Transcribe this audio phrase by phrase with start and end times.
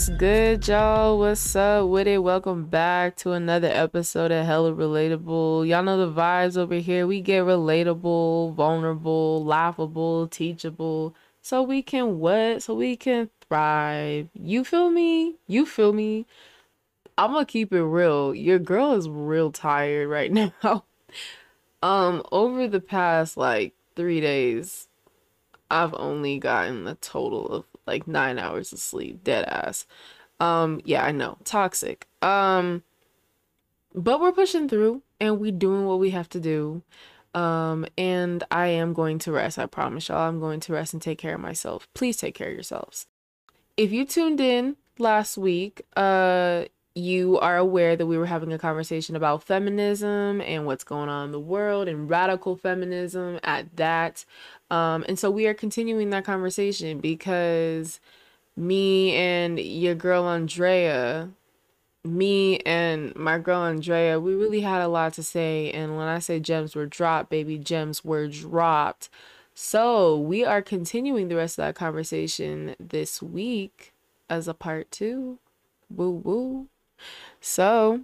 [0.00, 1.18] What's good, y'all?
[1.18, 2.22] What's up with it?
[2.22, 5.68] Welcome back to another episode of Hella Relatable.
[5.68, 7.06] Y'all know the vibes over here.
[7.06, 12.62] We get relatable, vulnerable, laughable, teachable, so we can what?
[12.62, 14.30] So we can thrive.
[14.32, 15.36] You feel me?
[15.46, 16.24] You feel me?
[17.18, 18.34] I'm gonna keep it real.
[18.34, 20.32] Your girl is real tired right
[20.62, 20.84] now.
[21.82, 24.88] um, over the past like three days,
[25.70, 29.86] I've only gotten a total of like nine hours of sleep, dead ass.
[30.38, 32.06] Um, yeah, I know, toxic.
[32.22, 32.82] Um,
[33.94, 36.82] but we're pushing through and we doing what we have to do.
[37.34, 39.58] Um, and I am going to rest.
[39.58, 41.88] I promise y'all, I'm going to rest and take care of myself.
[41.94, 43.06] Please take care of yourselves.
[43.76, 48.58] If you tuned in last week, uh, you are aware that we were having a
[48.58, 54.24] conversation about feminism and what's going on in the world and radical feminism at that.
[54.70, 58.00] Um, and so we are continuing that conversation because
[58.56, 61.30] me and your girl Andrea,
[62.04, 65.70] me and my girl Andrea, we really had a lot to say.
[65.72, 69.08] And when I say gems were dropped, baby, gems were dropped.
[69.54, 73.92] So we are continuing the rest of that conversation this week
[74.30, 75.38] as a part two.
[75.90, 76.69] Woo woo.
[77.40, 78.02] So,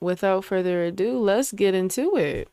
[0.00, 2.48] without further ado, let's get into it.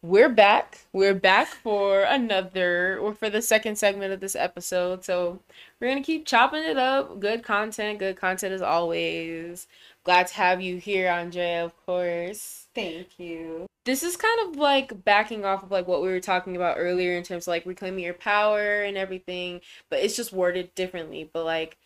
[0.00, 0.86] We're back.
[0.92, 5.04] We're back for another, or for the second segment of this episode.
[5.04, 5.40] So,
[5.80, 7.18] we're going to keep chopping it up.
[7.18, 9.66] Good content, good content as always.
[10.04, 12.67] Glad to have you here, Andrea, of course.
[12.78, 13.66] Thank you.
[13.84, 17.16] This is kind of like backing off of like what we were talking about earlier
[17.16, 21.28] in terms of like reclaiming your power and everything, but it's just worded differently.
[21.32, 21.76] But like,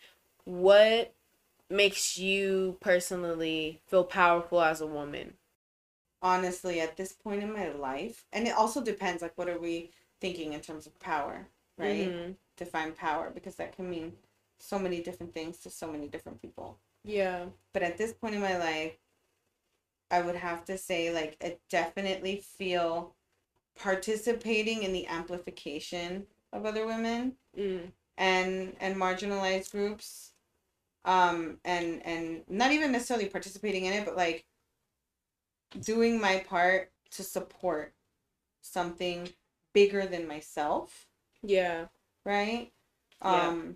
[0.43, 1.15] what
[1.67, 5.33] makes you personally feel powerful as a woman?
[6.21, 9.89] Honestly, at this point in my life, and it also depends like what are we
[10.21, 12.07] thinking in terms of power, right?
[12.07, 12.31] Mm-hmm.
[12.55, 14.13] Define power because that can mean
[14.59, 16.77] so many different things to so many different people.
[17.03, 17.45] Yeah.
[17.73, 18.93] But at this point in my life,
[20.13, 23.15] I would have to say like I definitely feel
[23.75, 27.81] participating in the amplification of other women mm.
[28.15, 30.33] and and marginalized groups
[31.03, 34.45] um and and not even necessarily participating in it but like
[35.79, 37.95] doing my part to support
[38.61, 39.27] something
[39.73, 41.07] bigger than myself
[41.41, 41.85] yeah
[42.23, 42.71] right
[43.23, 43.47] yeah.
[43.47, 43.75] um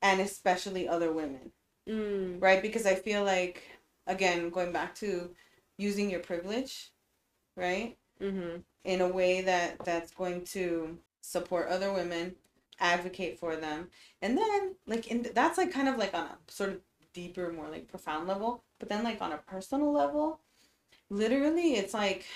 [0.00, 1.52] and especially other women
[1.86, 2.40] mm.
[2.40, 3.62] right because i feel like
[4.06, 5.28] again going back to
[5.78, 6.92] using your privilege,
[7.56, 7.96] right?
[8.20, 8.58] Mm-hmm.
[8.84, 12.34] In a way that that's going to support other women,
[12.80, 13.88] advocate for them,
[14.20, 16.80] and then like in that's like kind of like on a sort of
[17.12, 18.62] deeper, more like profound level.
[18.78, 20.40] But then like on a personal level,
[21.08, 22.26] literally, it's like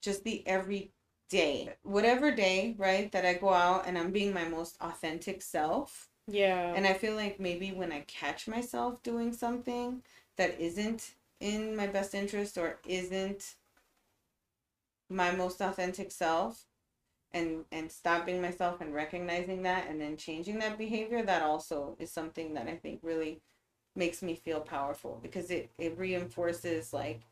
[0.00, 0.92] just the every
[1.28, 6.08] day, whatever day, right, that I go out and I'm being my most authentic self.
[6.26, 6.74] Yeah.
[6.74, 10.02] And I feel like maybe when I catch myself doing something
[10.36, 13.54] that isn't in my best interest or isn't
[15.08, 16.66] my most authentic self
[17.32, 22.10] and and stopping myself and recognizing that and then changing that behavior that also is
[22.10, 23.40] something that i think really
[23.96, 27.22] makes me feel powerful because it it reinforces like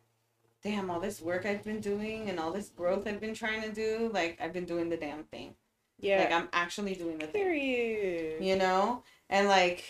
[0.62, 3.72] damn all this work i've been doing and all this growth i've been trying to
[3.72, 5.54] do like i've been doing the damn thing.
[6.00, 6.18] Yeah.
[6.20, 8.38] Like i'm actually doing the Period.
[8.38, 9.02] thing you know?
[9.30, 9.84] And like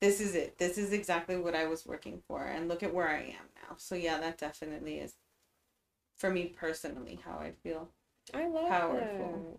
[0.00, 0.58] this is it.
[0.58, 2.44] This is exactly what I was working for.
[2.44, 3.76] And look at where I am now.
[3.76, 5.14] So yeah, that definitely is
[6.16, 7.88] for me personally how I feel.
[8.34, 9.58] I love powerful.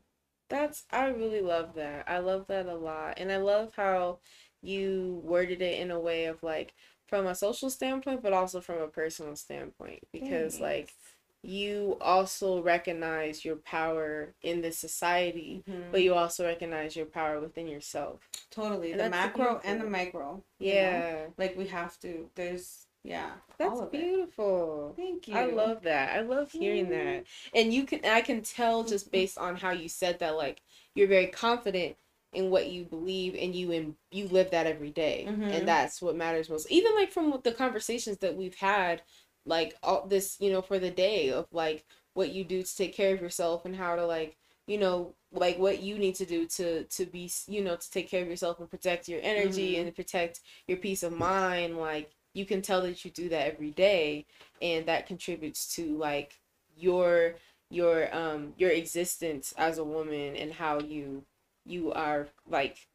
[0.50, 0.56] That.
[0.56, 2.06] That's I really love that.
[2.08, 3.16] I love that a lot.
[3.18, 4.20] And I love how
[4.62, 6.74] you worded it in a way of like
[7.08, 10.60] from a social standpoint but also from a personal standpoint because Thanks.
[10.60, 10.94] like
[11.42, 15.92] you also recognize your power in the society, mm-hmm.
[15.92, 18.20] but you also recognize your power within yourself.
[18.52, 18.92] Totally.
[18.92, 20.44] And the macro and the micro.
[20.60, 21.00] Yeah.
[21.00, 21.34] Know?
[21.38, 23.32] Like we have to there's yeah.
[23.58, 24.94] That's beautiful.
[24.98, 25.02] It.
[25.02, 25.38] Thank you.
[25.38, 26.18] I love that.
[26.18, 26.90] I love hearing mm.
[26.90, 27.24] that.
[27.56, 29.18] And you can I can tell just mm-hmm.
[29.18, 30.62] based on how you said that like
[30.94, 31.96] you're very confident
[32.34, 35.26] in what you believe and you and you live that every day.
[35.28, 35.44] Mm-hmm.
[35.44, 39.02] and that's what matters most even like from the conversations that we've had
[39.50, 42.96] like all this you know for the day of like what you do to take
[42.96, 44.38] care of yourself and how to like
[44.68, 48.10] you know like what you need to do to to be you know to take
[48.10, 49.88] care of yourself and protect your energy mm-hmm.
[49.88, 53.72] and protect your peace of mind like you can tell that you do that every
[53.72, 54.26] day
[54.62, 56.40] and that contributes to like
[56.78, 57.36] your
[57.72, 61.24] your um your existence as a woman and how you
[61.66, 62.88] you are like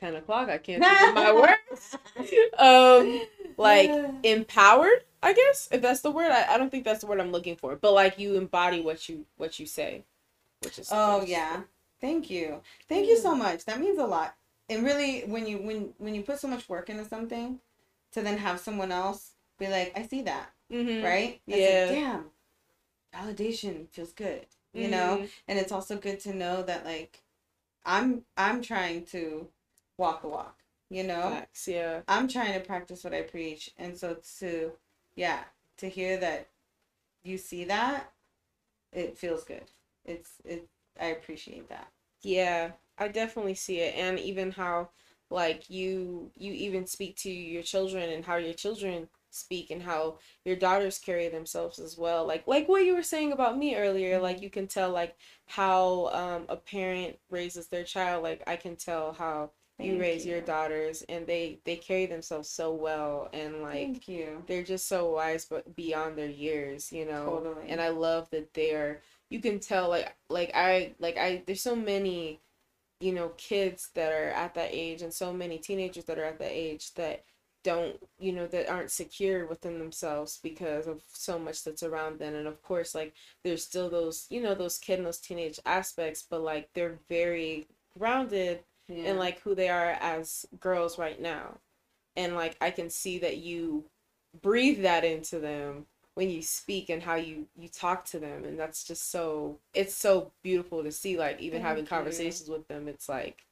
[0.00, 1.32] 10 o'clock i can't think of my
[1.72, 1.96] words
[2.58, 3.20] um
[3.56, 3.90] like
[4.22, 7.32] empowered I guess if that's the word, I, I don't think that's the word I'm
[7.32, 7.76] looking for.
[7.76, 10.04] But like you embody what you what you say,
[10.62, 11.62] which is oh yeah.
[12.00, 13.64] Thank you, thank you so much.
[13.64, 14.36] That means a lot.
[14.68, 17.58] And really, when you when when you put so much work into something,
[18.12, 21.04] to then have someone else be like, I see that, mm-hmm.
[21.04, 21.40] right?
[21.48, 21.86] That's yeah.
[21.86, 24.90] Like, Damn, validation feels good, you mm-hmm.
[24.92, 25.26] know.
[25.48, 27.20] And it's also good to know that like,
[27.84, 29.48] I'm I'm trying to
[29.96, 30.58] walk the walk,
[30.90, 31.30] you know.
[31.30, 32.02] Facts, yeah.
[32.06, 34.70] I'm trying to practice what I preach, and so to
[35.18, 35.40] yeah,
[35.78, 36.46] to hear that
[37.24, 38.12] you see that,
[38.92, 39.64] it feels good.
[40.04, 40.68] It's it.
[41.00, 41.88] I appreciate that.
[42.22, 44.90] Yeah, I definitely see it, and even how
[45.28, 50.18] like you you even speak to your children and how your children speak and how
[50.44, 54.14] your daughters carry themselves as well like like what you were saying about me earlier
[54.14, 54.22] mm-hmm.
[54.22, 58.74] like you can tell like how um a parent raises their child like i can
[58.74, 60.32] tell how Thank you raise you.
[60.32, 64.04] your daughters and they they carry themselves so well and like
[64.46, 67.68] they're just so wise but beyond their years you know totally.
[67.68, 71.76] and i love that they're you can tell like like i like i there's so
[71.76, 72.40] many
[73.00, 76.38] you know kids that are at that age and so many teenagers that are at
[76.40, 77.24] that age that
[77.62, 82.34] don't you know that aren't secure within themselves because of so much that's around them
[82.34, 83.12] and of course like
[83.44, 87.66] there's still those you know those kid and those teenage aspects but like they're very
[87.96, 89.10] grounded yeah.
[89.10, 91.58] and like who they are as girls right now.
[92.16, 93.84] And like I can see that you
[94.42, 95.86] breathe that into them
[96.18, 99.94] when you speak and how you you talk to them and that's just so it's
[99.94, 101.88] so beautiful to see like even Thank having you.
[101.88, 103.46] conversations with them it's like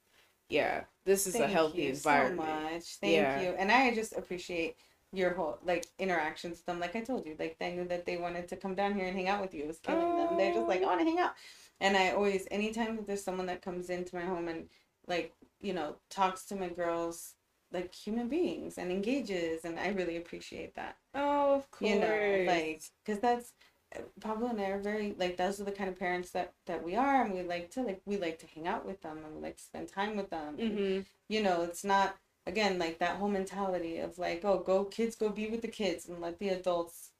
[0.48, 3.40] yeah this is Thank a healthy environment so much Thank yeah.
[3.40, 4.74] you and I just appreciate
[5.12, 8.16] your whole like interactions with them like I told you like they knew that they
[8.16, 10.26] wanted to come down here and hang out with you it was killing oh.
[10.26, 11.34] them they're just like I want to hang out
[11.80, 14.68] and I always anytime that there's someone that comes into my home and
[15.06, 17.34] like you know talks to my girls
[17.72, 20.96] like human beings and engages and i really appreciate that.
[21.14, 23.52] Oh of course you know like because that's
[24.20, 26.96] pablo and i are very like those are the kind of parents that that we
[26.96, 29.40] are and we like to like we like to hang out with them and we
[29.40, 30.56] like to spend time with them.
[30.56, 30.78] Mm-hmm.
[30.78, 32.16] and, you know it's not
[32.46, 36.06] again like that whole mentality of like oh go kids go be with the kids
[36.08, 37.10] and let the adults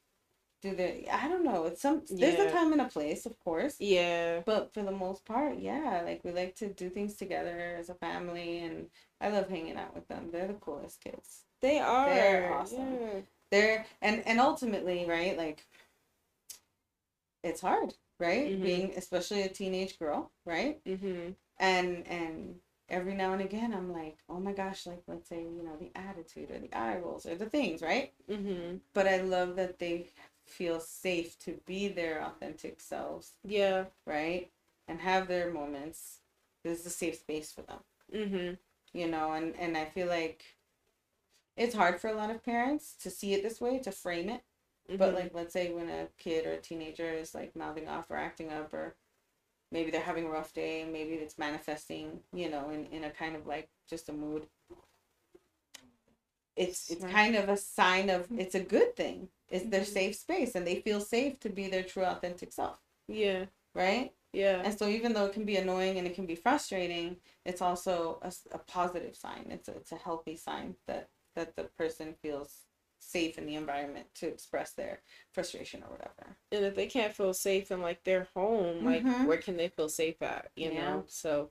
[0.75, 1.67] do I don't know.
[1.67, 3.77] It's some there's a time and a place, of course.
[3.79, 4.41] Yeah.
[4.45, 7.95] But for the most part, yeah, like we like to do things together as a
[7.95, 8.87] family and
[9.21, 10.29] I love hanging out with them.
[10.31, 11.45] They're the coolest kids.
[11.61, 12.09] They are.
[12.09, 12.99] They're awesome.
[13.01, 13.21] Yeah.
[13.51, 15.37] They're and and ultimately, right?
[15.37, 15.65] Like
[17.43, 18.51] it's hard, right?
[18.51, 18.63] Mm-hmm.
[18.63, 20.85] Being especially a teenage girl, right?
[20.85, 21.33] Mm-hmm.
[21.59, 22.57] And and
[22.89, 25.91] every now and again I'm like, oh my gosh, like let's say, you know, the
[25.99, 28.13] attitude or the eye rolls or the things, right?
[28.31, 28.77] Mm-hmm.
[28.95, 30.11] But I love that they
[30.47, 33.33] feel safe to be their authentic selves.
[33.45, 33.85] Yeah.
[34.07, 34.51] Right?
[34.89, 36.21] And have their moments.
[36.63, 37.79] This is a safe space for them.
[38.15, 38.55] Mm-hmm.
[38.99, 40.45] You know, and, and I feel like
[41.57, 44.43] it's hard for a lot of parents to see it this way, to frame it.
[44.89, 44.99] Mm-hmm.
[44.99, 48.17] But like let's say when a kid or a teenager is like mouthing off or
[48.17, 48.95] acting up or
[49.73, 53.35] maybe they're having a rough day, maybe it's manifesting, you know, in, in a kind
[53.35, 54.47] of like just a mood.
[56.55, 60.55] It's it's kind of a sign of it's a good thing it's their safe space
[60.55, 62.81] and they feel safe to be their true authentic self.
[63.09, 63.47] Yeah.
[63.75, 64.13] Right?
[64.33, 64.63] Yeah.
[64.65, 68.19] And so even though it can be annoying and it can be frustrating, it's also
[68.23, 69.47] a, a positive sign.
[69.51, 72.67] It's a, it's a healthy sign that that the person feels
[72.99, 75.01] safe in the environment to express their
[75.33, 76.37] frustration or whatever.
[76.51, 79.27] And if they can't feel safe in like their home, like mm-hmm.
[79.27, 80.81] where can they feel safe at, you yeah.
[80.81, 81.05] know?
[81.07, 81.51] So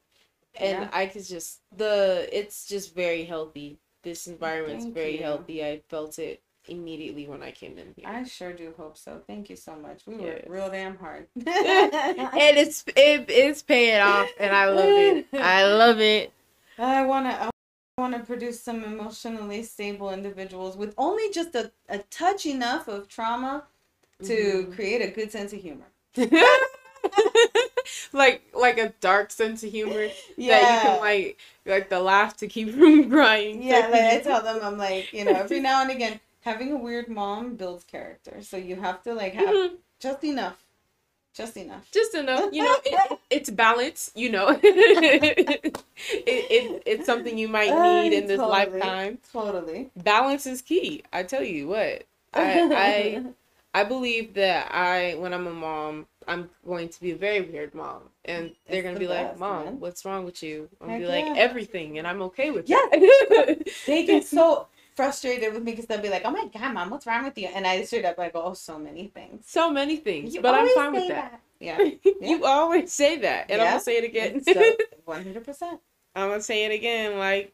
[0.56, 0.90] and yeah.
[0.94, 3.80] I could just the it's just very healthy.
[4.04, 5.24] This environment's Thank very you.
[5.24, 5.66] healthy.
[5.66, 8.08] I felt it immediately when I came in here.
[8.08, 9.22] I sure do hope so.
[9.28, 10.02] Thank you so much.
[10.06, 10.44] We yes.
[10.48, 11.28] real damn hard.
[11.36, 15.28] and it's it, it's paying off and I love it.
[15.34, 16.32] I love it.
[16.78, 17.50] I wanna I
[17.98, 23.64] wanna produce some emotionally stable individuals with only just a, a touch enough of trauma
[24.24, 24.72] to mm-hmm.
[24.74, 25.86] create a good sense of humor.
[28.14, 30.08] like like a dark sense of humor
[30.38, 30.60] yeah.
[30.60, 33.62] that you can like like the laugh to keep from crying.
[33.62, 36.78] Yeah, like I tell them I'm like, you know, every now and again having a
[36.78, 38.38] weird mom builds character.
[38.42, 39.76] So you have to like have mm-hmm.
[40.00, 40.64] just enough.
[41.34, 41.92] Just enough.
[41.92, 42.54] Just enough.
[42.54, 44.58] You know, it, it's balance, you know.
[44.64, 49.18] it, it, it's something you might need in this totally, lifetime.
[49.34, 49.90] Totally.
[49.98, 51.04] Balance is key.
[51.12, 52.04] I tell you what.
[52.34, 53.24] I I
[53.82, 57.76] I believe that I when I'm a mom, I'm going to be a very weird
[57.76, 58.04] mom.
[58.24, 59.80] And they're gonna the be best, like, Mom, man.
[59.80, 60.70] what's wrong with you?
[60.80, 61.34] I'm gonna be like, yeah.
[61.36, 62.78] everything and I'm okay with yeah.
[62.92, 63.70] it.
[63.86, 67.06] they get so frustrated with me because they'll be like, "Oh my god, mom, what's
[67.06, 70.34] wrong with you?" And I straight up like, "Oh, so many things." So many things,
[70.34, 71.32] you but I'm fine with that.
[71.32, 71.42] that.
[71.58, 71.78] Yeah.
[71.82, 72.12] yeah.
[72.20, 73.64] you always say that, and yeah.
[73.64, 74.44] I'm gonna say it again.
[75.06, 75.80] One hundred percent.
[76.14, 77.54] I'm gonna say it again, like,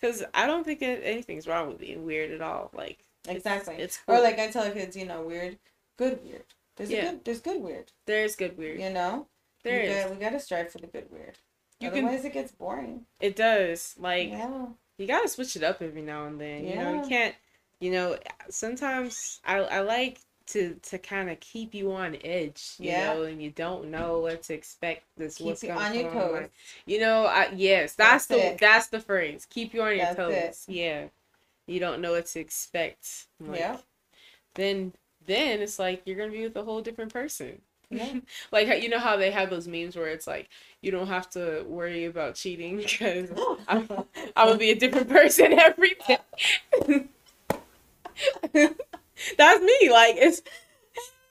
[0.00, 2.70] because I don't think anything's wrong with being weird at all.
[2.74, 3.74] Like, Exactly.
[3.74, 4.16] It's, it's cool.
[4.16, 5.58] or like I tell kids, you know, weird,
[5.96, 6.44] good weird.
[6.76, 7.10] There's yeah.
[7.10, 7.24] good.
[7.24, 7.92] There's good weird.
[8.06, 8.80] There's good weird.
[8.80, 9.26] You know.
[9.62, 10.02] There we is.
[10.02, 11.38] Gotta, we gotta strive for the good weird.
[11.78, 13.06] You Otherwise, can, it gets boring.
[13.20, 13.94] It does.
[13.98, 14.66] Like, yeah.
[14.98, 16.64] You gotta switch it up every now and then.
[16.64, 16.70] Yeah.
[16.70, 17.34] You know, you can't.
[17.80, 18.16] You know,
[18.48, 23.12] sometimes I I like to to kind of keep you on edge, you yeah.
[23.12, 25.04] know, and you don't know what to expect.
[25.16, 26.32] This keep what's going on your toes.
[26.32, 26.50] Like,
[26.86, 28.58] you know, I, yes, that's, that's the it.
[28.58, 29.46] that's the phrase.
[29.48, 30.32] Keep you on your that's toes.
[30.68, 30.72] It.
[30.72, 31.04] Yeah,
[31.66, 33.26] you don't know what to expect.
[33.40, 33.78] Like, yeah.
[34.54, 34.92] Then
[35.26, 37.60] then it's like you're gonna be with a whole different person.
[37.92, 38.20] Yeah.
[38.52, 40.48] like you know how they have those memes where it's like
[40.80, 43.30] you don't have to worry about cheating because
[43.68, 43.88] I'm,
[44.36, 46.18] I'm gonna be a different person every day.
[49.38, 49.90] That's me.
[49.90, 50.42] Like it's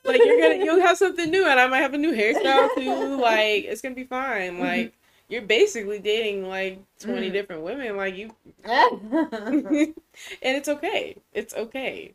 [0.04, 3.22] like you're gonna you'll have something new and I might have a new hairstyle too.
[3.22, 4.54] Like it's gonna be fine.
[4.54, 4.62] Mm-hmm.
[4.62, 4.94] Like
[5.32, 7.34] you're basically dating like 20 mm.
[7.34, 9.96] different women like you and
[10.42, 12.14] it's okay it's okay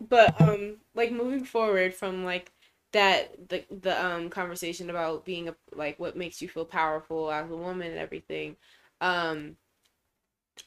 [0.00, 2.52] but um like moving forward from like
[2.92, 7.50] that the the um conversation about being a like what makes you feel powerful as
[7.50, 8.56] a woman and everything
[9.00, 9.56] um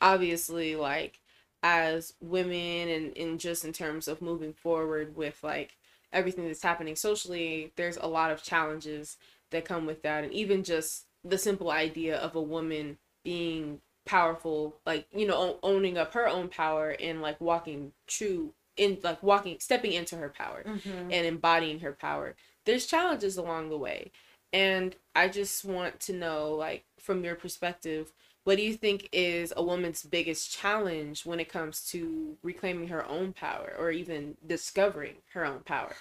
[0.01, 1.19] obviously like
[1.61, 5.77] as women and, and just in terms of moving forward with like
[6.11, 9.17] everything that's happening socially there's a lot of challenges
[9.51, 10.23] that come with that.
[10.23, 15.97] And even just the simple idea of a woman being powerful like you know owning
[15.97, 20.63] up her own power and like walking true in like walking stepping into her power
[20.65, 21.11] mm-hmm.
[21.11, 24.11] and embodying her power there's challenges along the way
[24.51, 28.13] and i just want to know like from your perspective
[28.43, 33.07] what do you think is a woman's biggest challenge when it comes to reclaiming her
[33.07, 35.95] own power or even discovering her own power?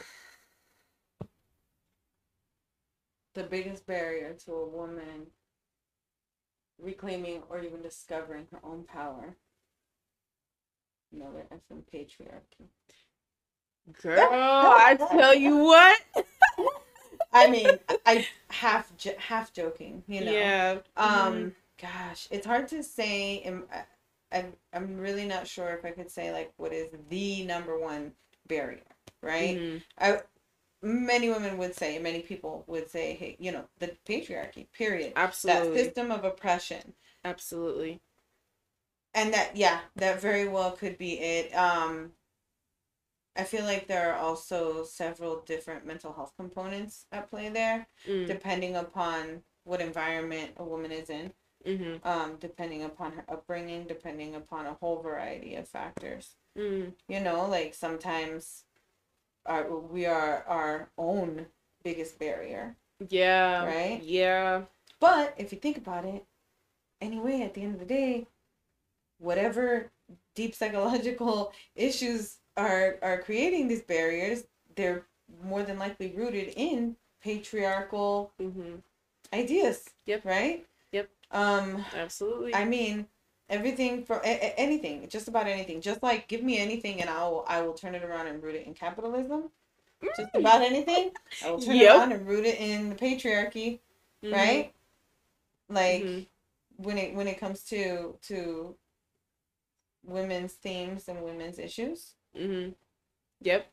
[3.35, 5.29] The biggest barrier to a woman
[6.81, 9.37] reclaiming or even discovering her own power.
[11.13, 12.69] Another effing patriarchy.
[14.01, 16.01] Girl, I tell you what.
[17.33, 17.69] I mean,
[18.07, 20.33] I half half joking, you know.
[20.33, 20.79] Yeah.
[20.97, 21.35] Um.
[21.35, 21.49] Mm-hmm
[21.83, 23.43] gosh, it's hard to say.
[24.33, 28.13] I'm, I'm really not sure if I could say like what is the number one
[28.49, 28.81] barrier,
[29.23, 29.59] right?
[29.59, 29.77] Mm-hmm.
[29.99, 30.21] I,
[30.81, 35.13] many women would say, many people would say, hey, you know, the patriarchy, period.
[35.17, 35.77] Absolutely.
[35.77, 36.95] That system of oppression.
[37.25, 38.01] Absolutely.
[39.15, 41.55] And that, yeah, that very well could be it.
[41.55, 42.13] Um,
[43.37, 48.27] I feel like there are also several different mental health components at play there, mm.
[48.27, 51.33] depending upon what environment a woman is in
[51.67, 52.07] mm-hmm.
[52.07, 56.37] um, depending upon her upbringing, depending upon a whole variety of factors.
[56.59, 56.93] Mm.
[57.09, 58.65] You know, like sometimes
[59.47, 61.47] our, we are our own
[61.83, 62.77] biggest barrier.
[63.09, 63.65] Yeah.
[63.65, 64.03] Right?
[64.03, 64.63] Yeah.
[65.01, 66.25] But if you think about it,
[67.01, 68.27] anyway, at the end of the day,
[69.23, 69.91] whatever
[70.35, 74.45] deep psychological issues are are creating these barriers,
[74.77, 75.07] they're
[75.45, 78.77] more than likely rooted in patriarchal mm-hmm.
[79.33, 79.89] ideas.
[80.07, 80.25] Yep.
[80.25, 80.67] Right?
[80.93, 81.09] Yep.
[81.31, 82.55] Um, Absolutely.
[82.55, 83.07] I mean,
[83.49, 85.81] everything for a- a- anything, just about anything.
[85.81, 88.57] Just like give me anything, and I will I will turn it around and root
[88.57, 89.51] it in capitalism.
[90.03, 90.17] Mm.
[90.17, 91.13] Just about anything,
[91.45, 91.95] I will turn yep.
[91.95, 93.79] it around and root it in the patriarchy,
[94.25, 94.35] mm-hmm.
[94.35, 94.73] right?
[95.69, 96.85] Like mm-hmm.
[96.85, 98.75] when it when it comes to to
[100.05, 102.15] women's themes and women's issues.
[102.37, 102.71] Mm-hmm.
[103.43, 103.67] Yep.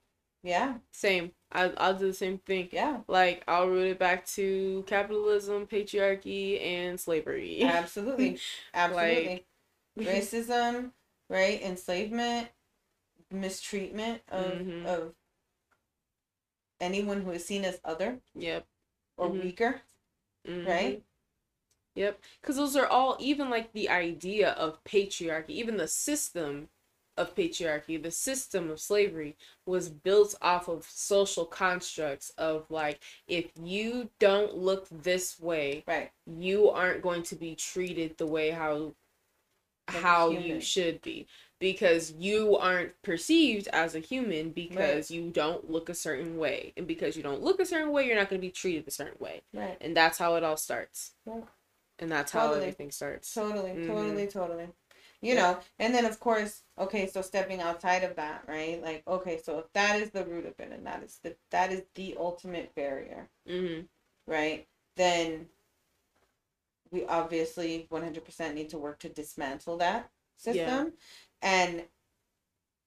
[0.43, 0.75] Yeah.
[0.91, 1.31] Same.
[1.51, 2.69] I, I'll do the same thing.
[2.71, 2.99] Yeah.
[3.07, 7.63] Like, I'll root it back to capitalism, patriarchy, and slavery.
[7.63, 8.39] Absolutely.
[8.73, 9.45] Absolutely.
[9.97, 10.91] like, Racism,
[11.29, 11.61] right?
[11.61, 12.49] Enslavement,
[13.31, 14.85] mistreatment of, mm-hmm.
[14.85, 15.13] of
[16.79, 18.19] anyone who is seen as other.
[18.35, 18.65] Yep.
[19.17, 19.41] Or mm-hmm.
[19.41, 19.81] weaker.
[20.47, 20.69] Mm-hmm.
[20.69, 21.03] Right?
[21.95, 22.19] Yep.
[22.41, 26.69] Because those are all, even like the idea of patriarchy, even the system
[27.19, 33.51] of patriarchy, the system of slavery was built off of social constructs of like if
[33.61, 38.93] you don't look this way, right, you aren't going to be treated the way how
[39.87, 41.27] how you should be.
[41.59, 45.17] Because you aren't perceived as a human because right.
[45.17, 46.71] you don't look a certain way.
[46.77, 48.91] And because you don't look a certain way you're not going to be treated a
[48.91, 49.41] certain way.
[49.53, 49.77] Right.
[49.81, 51.11] And that's how it all starts.
[51.25, 51.43] Right.
[51.99, 52.55] And that's totally.
[52.55, 53.87] how everything starts totally mm-hmm.
[53.87, 54.67] totally totally
[55.21, 55.41] you yeah.
[55.41, 59.59] know and then of course okay so stepping outside of that right like okay so
[59.59, 62.73] if that is the root of it and that is the that is the ultimate
[62.75, 63.81] barrier mm-hmm.
[64.31, 65.45] right then
[66.91, 70.93] we obviously 100% need to work to dismantle that system
[71.43, 71.65] yeah.
[71.67, 71.83] and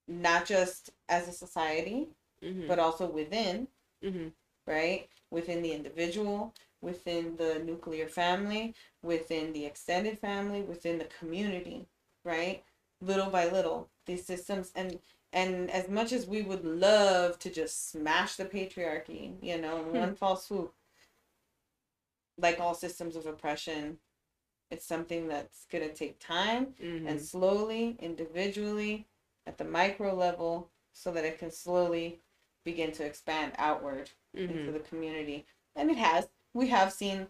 [0.09, 2.09] not just as a society
[2.43, 2.67] mm-hmm.
[2.67, 3.69] but also within
[4.05, 4.29] mm-hmm.
[4.67, 11.87] right within the individual within the nuclear family within the extended family within the community
[12.25, 12.63] right?
[13.01, 14.99] little by little these systems and
[15.33, 19.85] and as much as we would love to just smash the patriarchy you know in
[19.85, 19.99] hmm.
[19.99, 20.73] one fall swoop
[22.39, 23.99] like all systems of oppression
[24.71, 27.07] it's something that's going to take time mm-hmm.
[27.07, 29.07] and slowly individually
[29.47, 32.21] at the micro level so that it can slowly
[32.65, 34.51] begin to expand outward mm-hmm.
[34.51, 35.45] into the community
[35.77, 37.27] and it has we have seen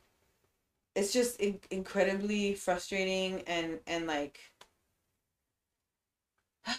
[0.95, 4.39] it's just in- incredibly frustrating and and like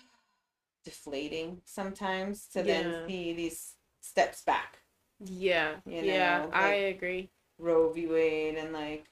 [0.86, 2.63] deflating sometimes to yeah.
[2.63, 4.79] then see these steps back.
[5.20, 5.75] Yeah.
[5.86, 7.29] You know, yeah, like I agree.
[7.58, 8.08] Roe v.
[8.08, 9.05] Wade and like,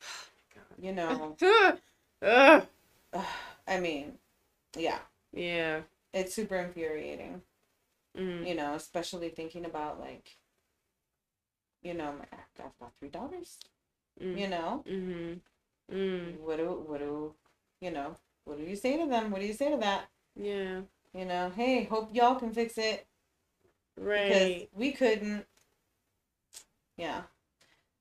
[0.80, 1.36] you know.
[2.22, 4.14] I mean,
[4.76, 4.98] yeah.
[5.32, 5.80] Yeah.
[6.12, 7.42] It's super infuriating.
[8.18, 8.46] Mm-hmm.
[8.46, 10.36] You know, especially thinking about like,
[11.82, 13.58] you know, I've got three daughters.
[14.22, 14.38] Mm.
[14.38, 14.84] You know.
[14.88, 15.96] Mm-hmm.
[15.96, 16.40] Mm.
[16.40, 17.34] What do what do
[17.80, 18.16] you know?
[18.44, 19.30] What do you say to them?
[19.30, 20.08] What do you say to that?
[20.34, 20.80] Yeah.
[21.14, 23.06] You know, hey, hope y'all can fix it.
[23.96, 24.28] Right.
[24.28, 25.46] Because we couldn't.
[26.96, 27.22] Yeah.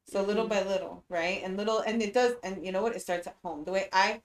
[0.06, 0.28] So mm-hmm.
[0.28, 1.42] little by little, right?
[1.44, 2.96] And little and it does and you know what?
[2.96, 3.64] It starts at home.
[3.64, 4.22] The way I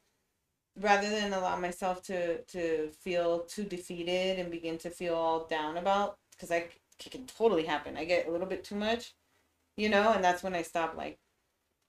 [0.81, 5.77] rather than allow myself to to feel too defeated and begin to feel all down
[5.77, 6.69] about because I
[7.05, 7.97] it can totally happen.
[7.97, 9.15] I get a little bit too much,
[9.77, 11.19] you know, and that's when I stop like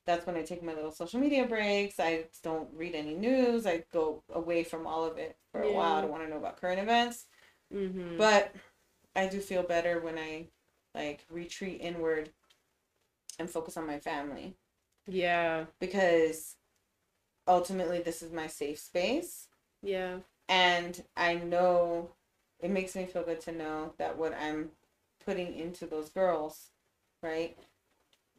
[0.05, 1.99] that's when I take my little social media breaks.
[1.99, 3.65] I don't read any news.
[3.65, 5.75] I go away from all of it for a yeah.
[5.75, 5.95] while.
[5.95, 7.25] I don't want to know about current events.
[7.73, 8.17] Mm-hmm.
[8.17, 8.53] But
[9.15, 10.47] I do feel better when I
[10.93, 12.31] like retreat inward
[13.39, 14.55] and focus on my family.
[15.07, 15.65] Yeah.
[15.79, 16.55] Because
[17.47, 19.47] ultimately this is my safe space.
[19.81, 20.17] Yeah.
[20.49, 22.11] And I know
[22.59, 24.71] it makes me feel good to know that what I'm
[25.25, 26.69] putting into those girls,
[27.21, 27.57] right?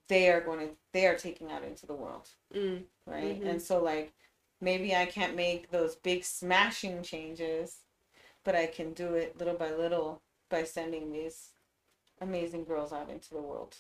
[0.09, 2.83] They are going to they are taking out into the world mm.
[3.07, 3.49] right mm-hmm.
[3.49, 4.13] and so like
[4.61, 7.79] maybe i can't make those big smashing changes
[8.45, 11.51] but i can do it little by little by sending these
[12.21, 13.77] amazing girls out into the world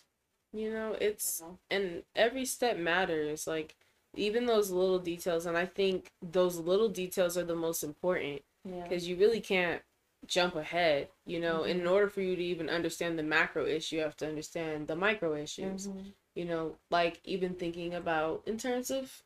[0.52, 1.58] you know it's you know?
[1.70, 3.76] and every step matters like
[4.16, 9.06] even those little details and i think those little details are the most important because
[9.06, 9.14] yeah.
[9.14, 9.82] you really can't
[10.26, 11.80] jump ahead you know mm-hmm.
[11.80, 14.96] in order for you to even understand the macro issue you have to understand the
[14.96, 16.08] micro issues mm-hmm.
[16.34, 19.22] you know like even thinking about in terms of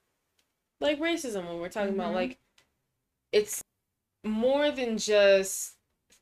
[0.80, 2.00] like racism when we're talking mm-hmm.
[2.00, 2.38] about like
[3.32, 3.62] it's
[4.24, 5.74] more than just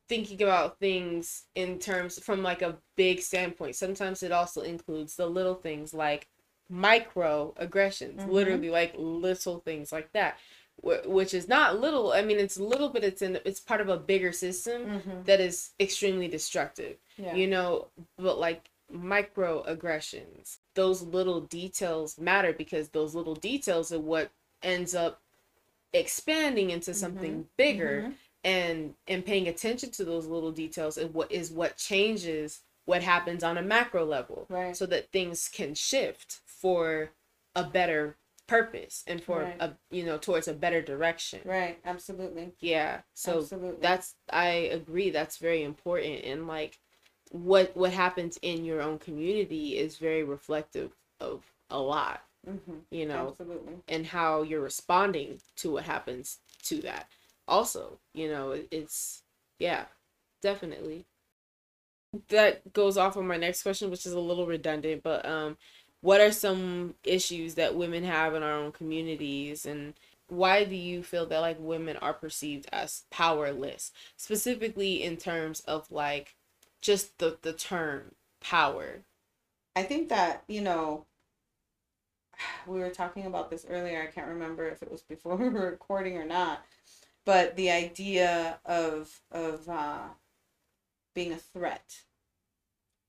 [0.08, 5.26] thinking about things in terms from like a big standpoint sometimes it also includes the
[5.26, 6.28] little things like
[6.68, 8.30] micro aggressions mm-hmm.
[8.30, 10.38] literally like little things like that
[10.82, 12.12] which is not little.
[12.12, 15.22] I mean, it's little, but it's in it's part of a bigger system mm-hmm.
[15.24, 16.96] that is extremely destructive.
[17.16, 17.34] Yeah.
[17.34, 24.30] You know, but like microaggressions, those little details matter because those little details are what
[24.62, 25.20] ends up
[25.92, 27.48] expanding into something mm-hmm.
[27.56, 28.02] bigger.
[28.02, 28.12] Mm-hmm.
[28.44, 33.42] And and paying attention to those little details is what is what changes what happens
[33.42, 34.76] on a macro level, right?
[34.76, 37.10] So that things can shift for
[37.56, 38.14] a better
[38.46, 39.56] purpose and for right.
[39.60, 43.78] a you know towards a better direction right absolutely yeah so absolutely.
[43.80, 46.78] that's i agree that's very important and like
[47.30, 52.76] what what happens in your own community is very reflective of a lot mm-hmm.
[52.90, 57.08] you know absolutely and how you're responding to what happens to that
[57.48, 59.22] also you know it's
[59.58, 59.86] yeah
[60.40, 61.04] definitely
[62.28, 65.56] that goes off on my next question which is a little redundant but um
[66.00, 69.66] what are some issues that women have in our own communities?
[69.66, 69.94] And
[70.28, 73.92] why do you feel that like women are perceived as powerless?
[74.16, 76.34] Specifically in terms of like
[76.80, 79.00] just the the term power.
[79.74, 81.04] I think that you know
[82.66, 84.02] we were talking about this earlier.
[84.02, 86.64] I can't remember if it was before we were recording or not.
[87.24, 90.08] But the idea of of uh
[91.14, 92.02] being a threat.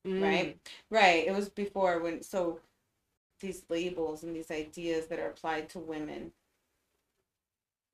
[0.06, 0.22] Mm.
[0.22, 0.58] right?
[0.90, 1.26] Right.
[1.26, 2.60] It was before when so
[3.40, 6.32] these labels and these ideas that are applied to women,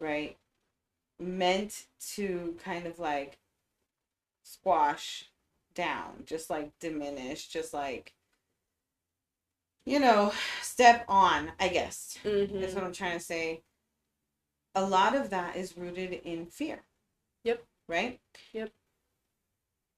[0.00, 0.36] right?
[1.18, 3.38] Meant to kind of like
[4.42, 5.30] squash
[5.74, 8.14] down, just like diminish, just like,
[9.86, 12.18] you know, step on, I guess.
[12.24, 12.60] Mm-hmm.
[12.60, 13.62] That's what I'm trying to say.
[14.74, 16.82] A lot of that is rooted in fear.
[17.44, 17.64] Yep.
[17.88, 18.20] Right?
[18.52, 18.72] Yep.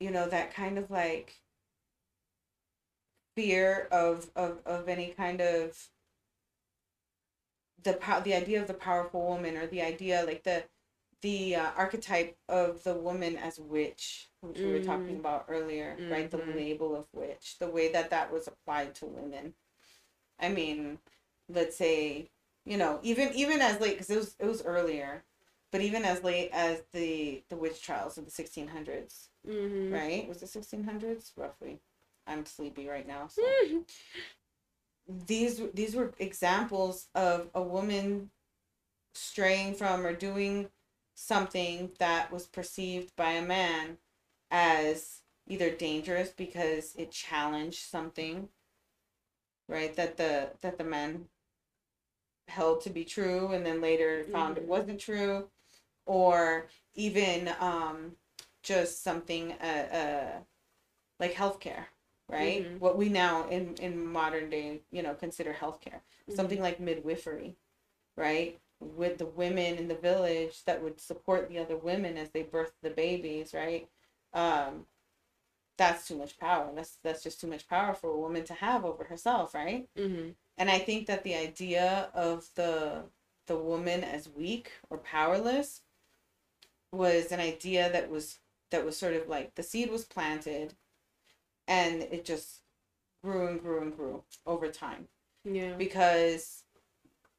[0.00, 1.40] You know, that kind of like
[3.37, 5.88] fear of of of any kind of
[7.85, 10.64] the power the idea of the powerful woman or the idea like the
[11.22, 14.66] the uh, archetype of the woman as witch which mm-hmm.
[14.66, 15.20] we were talking mm-hmm.
[15.20, 16.11] about earlier mm-hmm.
[16.11, 16.57] right the mm-hmm.
[16.57, 19.55] label of witch the way that that was applied to women
[20.40, 20.99] i mean
[21.49, 22.29] let's say
[22.64, 25.22] you know even even as late because it was it was earlier
[25.72, 29.92] but even as late as the the witch trials of the 1600s, mm-hmm.
[29.92, 30.29] right?
[30.29, 31.81] Was it 1600s roughly?
[32.26, 33.28] I'm sleepy right now.
[33.28, 33.42] So.
[35.08, 38.30] these these were examples of a woman
[39.14, 40.68] straying from or doing
[41.14, 43.96] something that was perceived by a man
[44.50, 48.48] as either dangerous because it challenged something
[49.68, 51.26] right that the that the man
[52.48, 54.64] held to be true and then later found mm-hmm.
[54.64, 55.48] it wasn't true
[56.04, 58.12] or even um
[58.62, 60.38] just something uh, uh
[61.18, 61.86] like healthcare
[62.28, 62.78] right mm-hmm.
[62.78, 66.34] what we now in in modern day you know consider healthcare mm-hmm.
[66.34, 67.56] something like midwifery
[68.16, 72.42] right with the women in the village that would support the other women as they
[72.42, 73.88] birth the babies right
[74.34, 74.86] um
[75.76, 78.84] that's too much power that's that's just too much power for a woman to have
[78.84, 80.30] over herself right mm-hmm.
[80.58, 83.02] and i think that the idea of the
[83.46, 85.82] the woman as weak or powerless
[86.92, 88.38] was an idea that was
[88.70, 90.74] that was sort of like the seed was planted
[91.68, 92.61] and it just
[93.22, 95.09] grew and grew and grew over time.
[95.44, 95.72] Yeah.
[95.72, 96.62] Because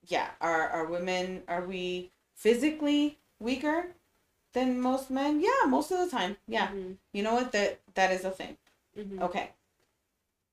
[0.05, 3.87] yeah are are women are we physically weaker
[4.53, 5.41] than most men?
[5.41, 6.37] Yeah most of the time.
[6.47, 6.67] Yeah.
[6.67, 6.93] Mm-hmm.
[7.13, 7.51] you know what?
[7.51, 8.57] That that is a thing.
[8.97, 9.21] Mm-hmm.
[9.23, 9.51] okay.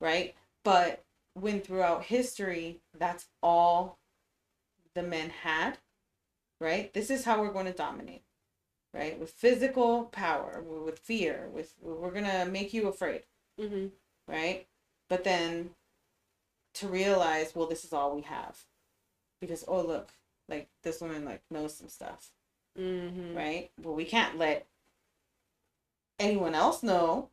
[0.01, 0.35] Right?
[0.65, 3.99] But when throughout history that's all
[4.95, 5.79] the men had
[6.61, 6.95] right?
[6.95, 8.23] This is how we're going to dominate
[8.95, 9.19] right?
[9.19, 13.23] With physical power with fear with we're going to make you afraid
[13.61, 13.87] mm-hmm.
[14.27, 14.67] right?
[15.09, 15.71] But then
[16.75, 18.59] to realize well this is all we have.
[19.41, 20.11] Because oh look
[20.49, 22.31] like this woman like knows some stuff.
[22.79, 23.37] Mm-hmm.
[23.37, 23.71] right?
[23.81, 24.67] Well we can't let
[26.19, 27.29] anyone else know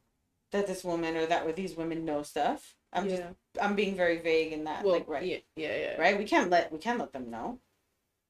[0.52, 2.76] that this woman or that or these women know stuff.
[2.94, 3.16] I'm yeah.
[3.16, 3.28] just
[3.62, 5.26] i'm being very vague in that well, like right.
[5.26, 6.02] yeah, yeah yeah.
[6.02, 6.18] Right?
[6.18, 7.60] We can't let we can't let them know.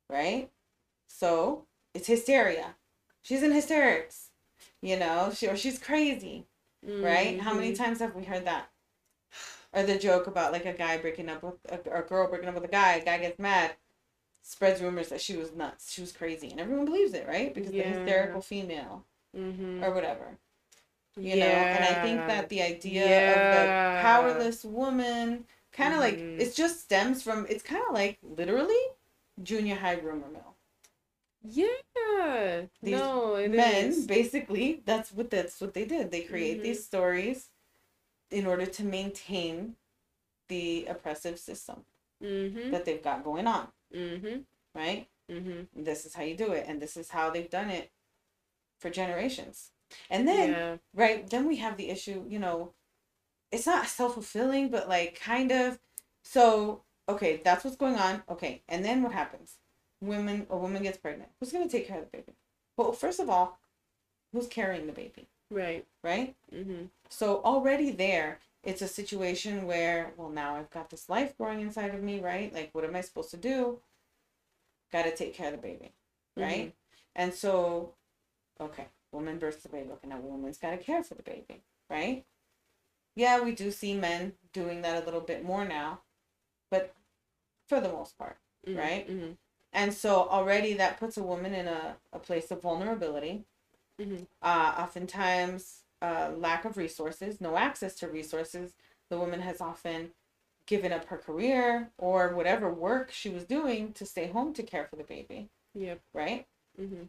[0.10, 0.49] Right?
[1.08, 2.75] So it's hysteria.
[3.23, 4.32] She's in hysterics
[4.82, 5.32] you know?
[5.34, 6.45] She or she's crazy
[6.86, 7.04] mm-hmm.
[7.04, 7.84] right how many mm-hmm.
[7.84, 8.70] times have we heard that
[9.74, 12.50] or the joke about like a guy breaking up with a, or a girl breaking
[12.50, 12.96] up with a guy.
[12.96, 13.76] A guy gets mad,
[14.41, 17.54] spreads rumors that she was nuts, she was crazy, and everyone believes it, right?
[17.54, 17.84] Because yeah.
[17.84, 19.84] the hysterical female mm-hmm.
[19.84, 20.38] or whatever.
[21.17, 21.46] You yeah.
[21.46, 23.32] know, and I think that the idea yeah.
[23.32, 26.38] of the powerless woman kind of mm-hmm.
[26.38, 28.80] like it just stems from it's kind of like literally
[29.44, 30.51] junior high rumor mill.
[31.43, 32.62] Yeah.
[32.82, 34.06] These no, men is.
[34.06, 36.12] basically that's what that's what they did.
[36.12, 36.63] They create mm-hmm.
[36.63, 37.49] these stories
[38.30, 39.75] in order to maintain
[40.47, 41.84] the oppressive system
[42.23, 42.71] mm-hmm.
[42.71, 43.67] that they've got going on.
[43.95, 44.39] Mm-hmm.
[44.75, 45.08] Right?
[45.30, 45.84] Mm-hmm.
[45.84, 47.91] This is how you do it, and this is how they've done it
[48.80, 49.71] for generations.
[50.10, 50.77] And then, yeah.
[50.93, 52.73] right, then we have the issue, you know,
[53.51, 55.80] it's not self fulfilling, but like kind of.
[56.23, 58.23] So, okay, that's what's going on.
[58.30, 59.56] Okay, and then what happens?
[60.02, 61.30] Women, a woman gets pregnant.
[61.40, 62.34] Who's going to take care of the baby?
[62.76, 63.60] Well, first of all,
[64.34, 65.28] who's carrying the baby?
[65.50, 65.86] Right.
[66.04, 66.36] Right?
[66.54, 66.86] Mm-hmm.
[67.10, 71.94] So already there, it's a situation where, well, now I've got this life growing inside
[71.94, 72.54] of me, right?
[72.54, 73.80] Like, what am I supposed to do?
[74.92, 75.92] Got to take care of the baby,
[76.36, 76.68] right?
[76.68, 76.70] Mm-hmm.
[77.16, 77.94] And so,
[78.60, 79.90] okay, woman births the baby.
[79.92, 82.26] Okay, now woman's got to care for the baby, right?
[83.16, 86.02] Yeah, we do see men doing that a little bit more now,
[86.70, 86.94] but
[87.68, 88.38] for the most part,
[88.68, 88.78] mm-hmm.
[88.78, 89.10] right?
[89.73, 93.45] And so already that puts a woman in a, a place of vulnerability
[94.01, 94.23] Mm-hmm.
[94.41, 98.73] Uh, oftentimes, uh, lack of resources, no access to resources.
[99.10, 100.12] The woman has often
[100.65, 104.86] given up her career or whatever work she was doing to stay home to care
[104.86, 105.49] for the baby.
[105.75, 105.99] Yep.
[106.13, 106.47] Right?
[106.79, 107.03] Mm-hmm.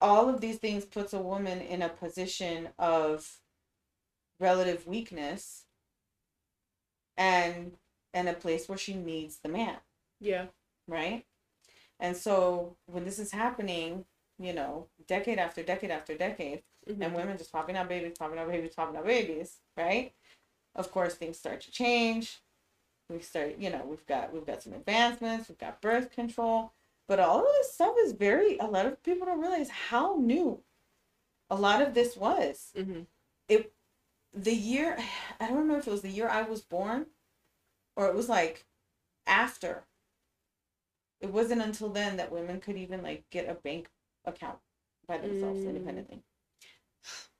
[0.00, 3.38] All of these things puts a woman in a position of
[4.40, 5.64] relative weakness
[7.16, 7.72] and
[8.12, 9.76] and a place where she needs the man.
[10.20, 10.46] Yeah.
[10.92, 11.24] Right?
[11.98, 14.04] And so when this is happening,
[14.38, 17.00] you know, decade after decade after decade, mm-hmm.
[17.00, 20.12] and women just popping out babies, popping out babies, popping out babies, right?
[20.74, 22.40] Of course, things start to change.
[23.08, 26.72] We start, you know, we've got we've got some advancements, we've got birth control,
[27.06, 28.58] but all of this stuff is very.
[28.58, 30.60] A lot of people don't realize how new
[31.50, 32.70] a lot of this was.
[32.76, 33.02] Mm-hmm.
[33.48, 33.72] It
[34.34, 34.98] the year
[35.40, 37.06] I don't know if it was the year I was born,
[37.96, 38.64] or it was like
[39.26, 39.84] after
[41.22, 43.88] it wasn't until then that women could even like get a bank
[44.26, 44.58] account
[45.06, 45.68] by themselves mm.
[45.68, 46.22] independently.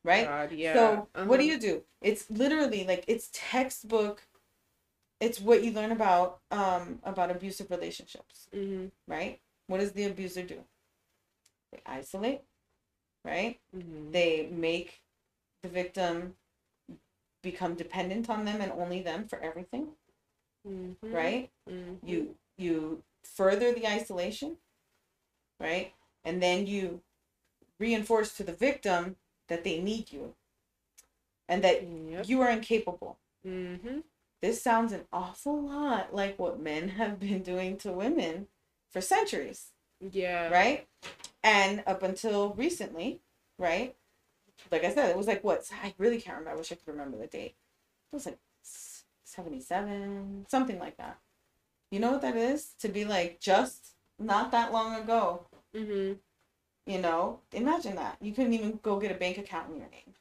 [0.04, 0.26] Right?
[0.26, 0.74] God, yeah.
[0.74, 1.26] So uh-huh.
[1.26, 1.52] what do uh-huh.
[1.52, 1.82] you do?
[2.00, 4.22] It's literally like it's textbook.
[5.20, 8.48] It's what you learn about um about abusive relationships.
[8.54, 8.86] Mm-hmm.
[9.06, 9.40] Right?
[9.66, 10.58] What does the abuser do?
[11.72, 12.42] They isolate,
[13.24, 13.58] right?
[13.76, 14.10] Mm-hmm.
[14.12, 15.02] They make
[15.62, 16.34] the victim
[17.42, 19.88] become dependent on them and only them for everything.
[20.68, 21.12] Mm-hmm.
[21.12, 21.50] Right?
[22.04, 24.56] You you further the isolation
[25.62, 25.92] right?
[26.24, 27.00] And then you
[27.78, 29.16] reinforce to the victim
[29.48, 30.34] that they need you
[31.48, 32.28] and that yep.
[32.28, 33.18] you are incapable.
[33.46, 34.00] Mm-hmm.
[34.40, 38.48] This sounds an awful lot like what men have been doing to women
[38.90, 39.68] for centuries.
[40.00, 40.48] Yeah.
[40.50, 40.88] Right?
[41.44, 43.20] And up until recently,
[43.58, 43.94] right?
[44.70, 45.64] Like I said, it was like what?
[45.82, 46.56] I really can't remember.
[46.56, 47.54] I wish I could remember the date.
[48.12, 48.38] It was like
[49.24, 51.18] 77, something like that.
[51.92, 52.70] You know what that is?
[52.80, 55.46] To be like just not that long ago.
[55.76, 56.14] Mm-hmm.
[56.90, 58.16] You know, imagine that.
[58.20, 60.14] You couldn't even go get a bank account in your name.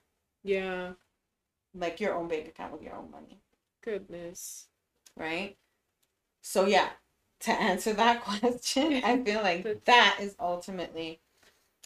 [0.44, 0.92] Yeah.
[1.74, 3.40] Like your own bank account with your own money.
[3.82, 4.68] Goodness.
[5.16, 5.56] Right?
[6.42, 6.90] So, yeah,
[7.40, 11.22] to answer that question, I feel like that is ultimately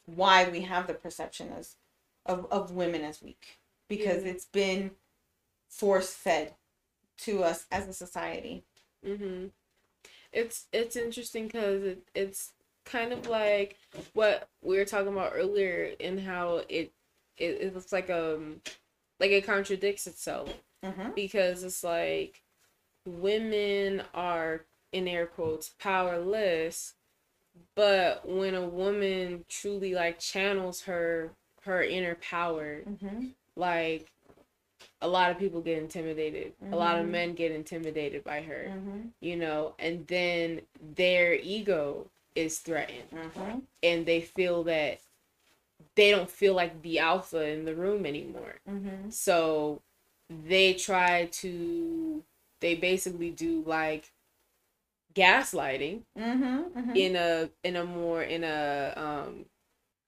[0.08, 1.76] why we have the perception as
[2.26, 4.92] of, of women as weak because it's been
[5.70, 6.56] force fed
[7.20, 8.64] to us as a society.
[9.06, 9.48] Mm-hmm.
[10.32, 12.52] It's it's interesting because it, it's
[12.86, 13.78] kind of like
[14.14, 16.94] what we were talking about earlier in how it
[17.38, 18.62] it, it looks like um
[19.20, 21.10] like it contradicts itself mm-hmm.
[21.16, 22.42] because it's like
[23.06, 26.94] women are in air quotes powerless
[27.76, 31.32] but when a woman truly like channels her
[31.64, 33.28] her inner power mm-hmm.
[33.56, 34.12] like
[35.02, 36.74] a lot of people get intimidated mm-hmm.
[36.74, 37.12] a lot of mm-hmm.
[37.12, 39.00] men get intimidated by her mm-hmm.
[39.20, 40.62] you know and then
[40.96, 43.60] their ego is threatened mm-hmm.
[43.84, 45.00] and they feel that
[45.96, 49.10] they don't feel like the alpha in the room anymore mm-hmm.
[49.10, 49.82] so
[50.30, 52.24] they try to
[52.62, 54.12] they basically do like
[55.14, 56.96] gaslighting mm-hmm, mm-hmm.
[56.96, 59.46] in a in a more in a um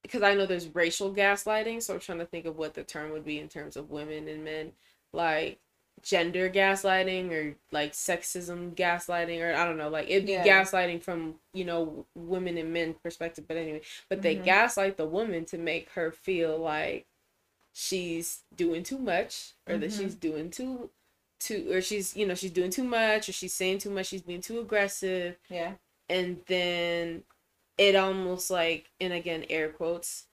[0.08, 3.12] because I know there's racial gaslighting, so I'm trying to think of what the term
[3.12, 4.72] would be in terms of women and men,
[5.14, 5.60] like
[6.02, 10.46] gender gaslighting or like sexism gaslighting or I don't know, like it'd be yeah.
[10.46, 13.46] gaslighting from you know women and men perspective.
[13.48, 14.46] But anyway, but they mm-hmm.
[14.46, 17.06] gaslight the woman to make her feel like
[17.74, 19.82] she's doing too much or mm-hmm.
[19.82, 20.90] that she's doing too
[21.40, 24.24] too or she's you know she's doing too much or she's saying too much she's
[24.24, 25.74] being too aggressive yeah
[26.10, 27.22] and then
[27.78, 30.26] it almost like and again air quotes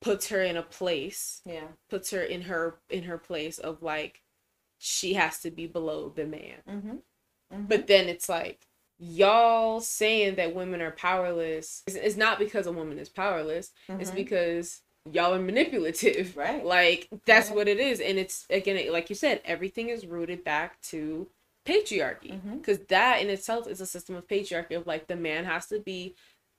[0.00, 4.22] puts her in a place yeah puts her in her in her place of like
[4.78, 6.90] she has to be below the man mm-hmm.
[7.52, 7.64] Mm-hmm.
[7.64, 8.66] but then it's like
[8.98, 14.00] y'all saying that women are powerless is, is not because a woman is powerless mm-hmm.
[14.00, 17.56] it's because y'all are manipulative right like that's right.
[17.56, 21.26] what it is and it's again like you said everything is rooted back to
[21.66, 22.86] patriarchy because mm-hmm.
[22.88, 26.14] that in itself is a system of patriarchy of like the man has to be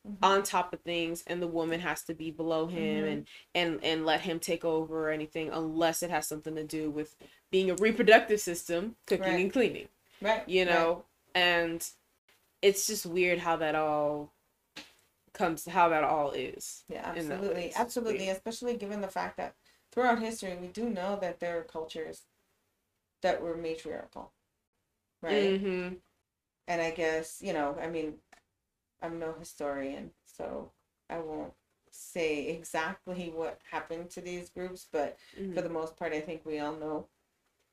[0.08, 0.24] mm-hmm.
[0.24, 3.08] on top of things and the woman has to be below him mm-hmm.
[3.08, 6.90] and and and let him take over or anything unless it has something to do
[6.90, 7.16] with
[7.52, 9.40] being a reproductive system cooking right.
[9.40, 9.88] and cleaning
[10.22, 11.04] right you know
[11.36, 11.42] right.
[11.44, 11.90] and
[12.62, 14.32] it's just weird how that all
[15.34, 19.56] comes how that all is yeah absolutely absolutely especially given the fact that
[19.92, 22.24] throughout history we do know that there are cultures
[23.22, 24.32] that were matriarchal
[25.22, 25.94] right mm-hmm.
[26.68, 28.14] and i guess you know i mean
[29.02, 30.72] I'm no historian, so
[31.10, 31.54] I won't
[31.90, 35.54] say exactly what happened to these groups, but mm-hmm.
[35.54, 37.08] for the most part, I think we all know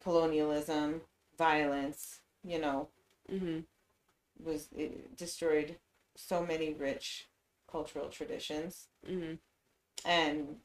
[0.03, 1.03] colonialism,
[1.37, 2.89] violence, you know,
[3.31, 3.61] mm-hmm.
[4.45, 5.77] was it destroyed
[6.17, 7.29] so many rich
[7.71, 8.89] cultural traditions.
[9.09, 9.35] Mm-hmm.
[10.05, 10.57] And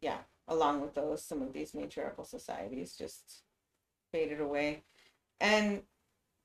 [0.00, 3.42] yeah, along with those, some of these matriarchal societies just
[4.12, 4.82] faded away.
[5.40, 5.82] And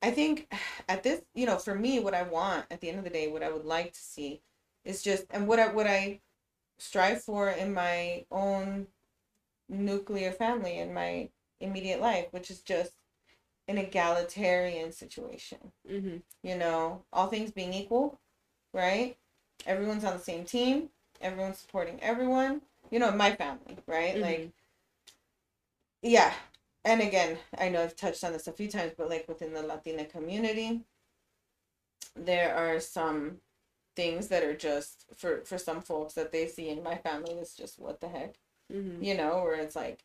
[0.02, 0.52] I think
[0.88, 3.28] at this, you know, for me, what I want at the end of the day,
[3.28, 4.40] what I would like to see
[4.84, 6.20] is just, and what I, what I
[6.78, 8.88] strive for in my own
[9.68, 11.28] nuclear family in my
[11.60, 12.92] immediate life, which is just
[13.68, 15.58] an egalitarian situation.
[15.90, 16.16] Mm-hmm.
[16.42, 18.18] You know, all things being equal,
[18.72, 19.16] right?
[19.66, 20.88] Everyone's on the same team.
[21.20, 22.62] Everyone's supporting everyone.
[22.90, 24.14] You know, my family, right?
[24.14, 24.22] Mm-hmm.
[24.22, 24.50] Like,
[26.02, 26.32] yeah,
[26.84, 29.62] and again, I know I've touched on this a few times, but like within the
[29.62, 30.80] Latina community,
[32.16, 33.38] there are some
[33.94, 37.54] things that are just for for some folks that they see in my family is
[37.54, 38.34] just what the heck,
[38.72, 39.02] mm-hmm.
[39.02, 40.04] you know, where it's like,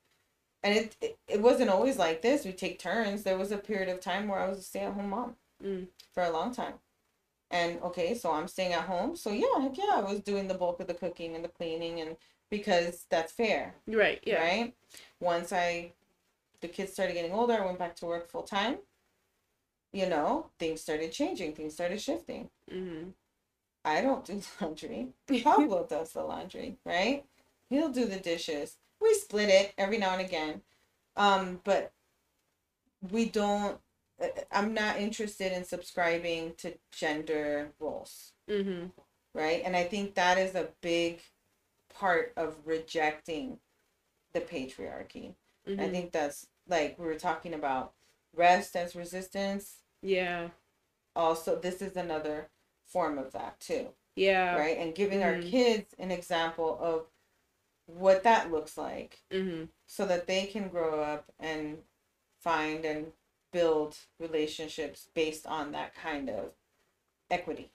[0.63, 2.45] and it, it it wasn't always like this.
[2.45, 3.23] We take turns.
[3.23, 5.87] There was a period of time where I was a stay at home mom mm.
[6.13, 6.73] for a long time.
[7.49, 9.15] And okay, so I'm staying at home.
[9.15, 12.01] So yeah, heck yeah, I was doing the bulk of the cooking and the cleaning
[12.01, 12.17] and
[12.49, 13.75] because that's fair.
[13.87, 14.21] Right.
[14.25, 14.41] Yeah.
[14.41, 14.73] Right.
[15.19, 15.93] Once I
[16.61, 18.77] the kids started getting older, I went back to work full time.
[19.93, 22.49] You know, things started changing, things started shifting.
[22.71, 23.09] Mm-hmm.
[23.85, 25.09] I don't do laundry.
[25.43, 27.25] Pablo does the laundry, right?
[27.69, 28.77] He'll do the dishes.
[29.01, 30.61] We split it every now and again.
[31.15, 31.93] Um, but
[33.11, 33.79] we don't
[34.21, 38.33] uh, I'm not interested in subscribing to gender roles.
[38.49, 38.87] Mm-hmm.
[39.33, 39.61] right?
[39.65, 41.19] And I think that is a big
[41.93, 43.59] part of rejecting
[44.33, 45.33] the patriarchy.
[45.67, 45.79] Mm-hmm.
[45.79, 47.93] I think that's like we were talking about
[48.35, 49.77] rest as resistance.
[50.01, 50.49] Yeah.
[51.15, 52.49] Also, this is another
[52.85, 53.87] form of that too.
[54.15, 54.55] Yeah.
[54.55, 54.77] Right?
[54.77, 55.35] And giving mm-hmm.
[55.37, 57.05] our kids an example of
[57.85, 59.65] what that looks like mm-hmm.
[59.85, 61.77] so that they can grow up and
[62.41, 63.07] find and
[63.51, 66.51] build relationships based on that kind of
[67.29, 67.71] equity.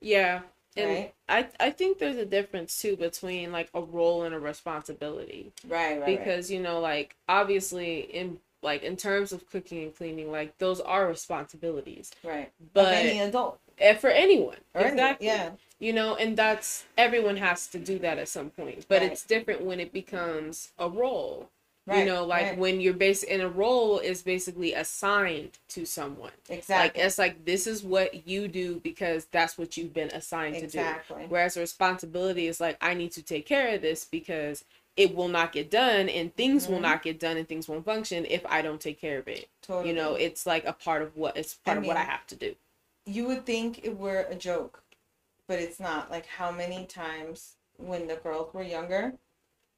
[0.00, 0.40] Yeah.
[0.76, 1.14] And right?
[1.28, 5.52] I I think there's a difference too between like a role and a responsibility.
[5.68, 6.06] Right, right.
[6.06, 6.56] Because right.
[6.56, 11.06] you know like obviously in like in terms of cooking and cleaning like those are
[11.06, 12.10] responsibilities.
[12.24, 12.50] Right.
[12.72, 13.60] But any adult.
[13.78, 14.56] And for anyone.
[14.74, 15.28] Or exactly.
[15.28, 15.50] Any, yeah.
[15.78, 18.86] You know, and that's everyone has to do that at some point.
[18.88, 19.12] But right.
[19.12, 21.50] it's different when it becomes a role.
[21.86, 22.58] Right, you know, like right.
[22.58, 26.30] when you're based in a role is basically assigned to someone.
[26.48, 26.74] Exactly.
[26.74, 31.16] Like it's like this is what you do because that's what you've been assigned exactly.
[31.16, 31.28] to do.
[31.28, 34.64] Whereas a responsibility is like I need to take care of this because
[34.96, 36.74] it will not get done and things mm-hmm.
[36.74, 39.48] will not get done and things won't function if I don't take care of it.
[39.60, 39.88] Totally.
[39.88, 42.26] You know, it's like a part of what it's part I of what I have
[42.28, 42.54] to do.
[43.04, 44.82] You would think it were a joke,
[45.46, 46.10] but it's not.
[46.10, 49.14] Like how many times when the girls were younger,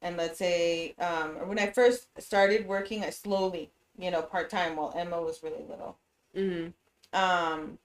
[0.03, 4.77] and let's say um, when I first started working, I slowly, you know, part time
[4.77, 5.97] while Emma was really little.
[6.37, 7.19] Mm-hmm.
[7.19, 7.79] Um,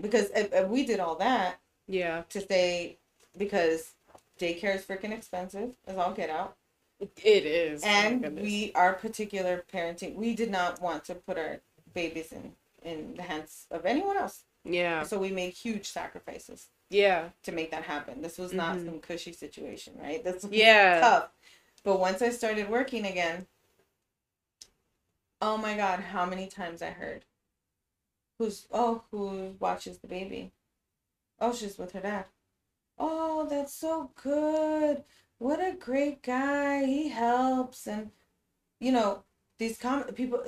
[0.00, 2.98] because if, if we did all that, yeah, to stay
[3.36, 3.92] because
[4.38, 6.56] daycare is freaking expensive, as all get out.
[7.00, 11.60] It is, and oh we our particular parenting, we did not want to put our
[11.92, 14.44] babies in in the hands of anyone else.
[14.64, 15.02] Yeah.
[15.02, 16.68] So we made huge sacrifices.
[16.90, 17.30] Yeah.
[17.44, 18.22] To make that happen.
[18.22, 18.86] This was not mm-hmm.
[18.86, 20.22] some cushy situation, right?
[20.22, 21.00] This was yeah.
[21.00, 21.28] tough.
[21.82, 23.46] But once I started working again,
[25.40, 27.24] oh my god, how many times I heard
[28.38, 30.52] who's oh, who watches the baby?
[31.40, 32.26] Oh, she's with her dad.
[32.98, 35.04] Oh, that's so good.
[35.38, 36.84] What a great guy.
[36.84, 38.10] He helps and
[38.80, 39.24] you know,
[39.58, 40.42] these com- people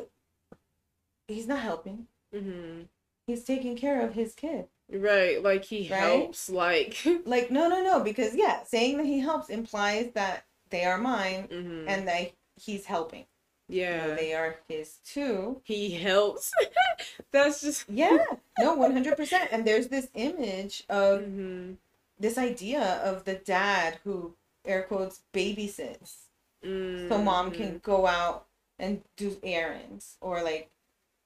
[1.28, 2.06] he's not helping.
[2.34, 2.82] Mm-hmm.
[3.26, 4.68] He's taking care of his kid.
[4.92, 5.98] Right, like he right?
[5.98, 10.84] helps, like like no, no, no, because yeah, saying that he helps implies that they
[10.84, 11.88] are mine mm-hmm.
[11.88, 13.26] and that he's helping.
[13.68, 15.60] Yeah, you know, they are his too.
[15.64, 16.52] He helps.
[17.32, 18.18] That's just yeah,
[18.60, 19.48] no, one hundred percent.
[19.50, 21.72] And there's this image of mm-hmm.
[22.20, 26.26] this idea of the dad who air quotes babysits,
[26.64, 27.08] mm-hmm.
[27.08, 27.76] so mom can mm-hmm.
[27.78, 28.46] go out
[28.78, 30.70] and do errands or like,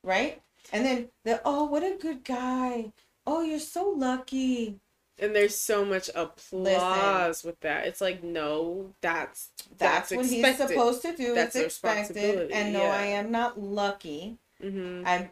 [0.02, 0.40] right?
[0.72, 2.92] And then the oh, what a good guy
[3.30, 4.80] oh, you're so lucky.
[5.18, 7.86] And there's so much applause Listen, with that.
[7.86, 10.46] It's like, no, that's that's, that's what expected.
[10.46, 11.34] he's supposed to do.
[11.34, 12.50] That's it's expected.
[12.50, 12.94] And no, yeah.
[12.94, 14.38] I am not lucky.
[14.62, 15.06] Mm-hmm.
[15.06, 15.30] I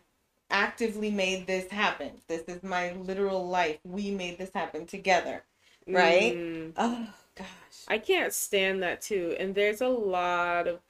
[0.51, 2.13] actively made this happen.
[2.29, 3.79] This is my literal life.
[3.85, 5.45] We made this happen together.
[5.87, 6.37] Right?
[6.37, 6.73] Mm.
[6.77, 7.47] Oh gosh.
[7.89, 9.35] I can't stand that too.
[9.39, 10.81] And there's a lot of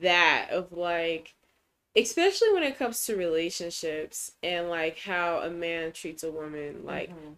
[0.00, 1.34] that of like
[1.96, 7.10] especially when it comes to relationships and like how a man treats a woman like
[7.10, 7.32] mm-hmm.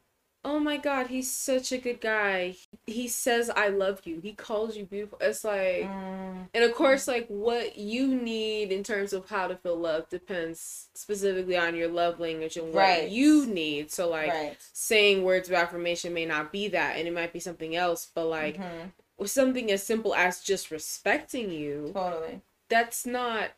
[0.45, 2.55] oh my god he's such a good guy
[2.87, 6.49] he says i love you he calls you beautiful it's like mm.
[6.55, 10.89] and of course like what you need in terms of how to feel love depends
[10.95, 13.11] specifically on your love language and what right.
[13.11, 14.57] you need so like right.
[14.73, 18.27] saying words of affirmation may not be that and it might be something else but
[18.27, 19.25] like mm-hmm.
[19.27, 23.51] something as simple as just respecting you totally that's not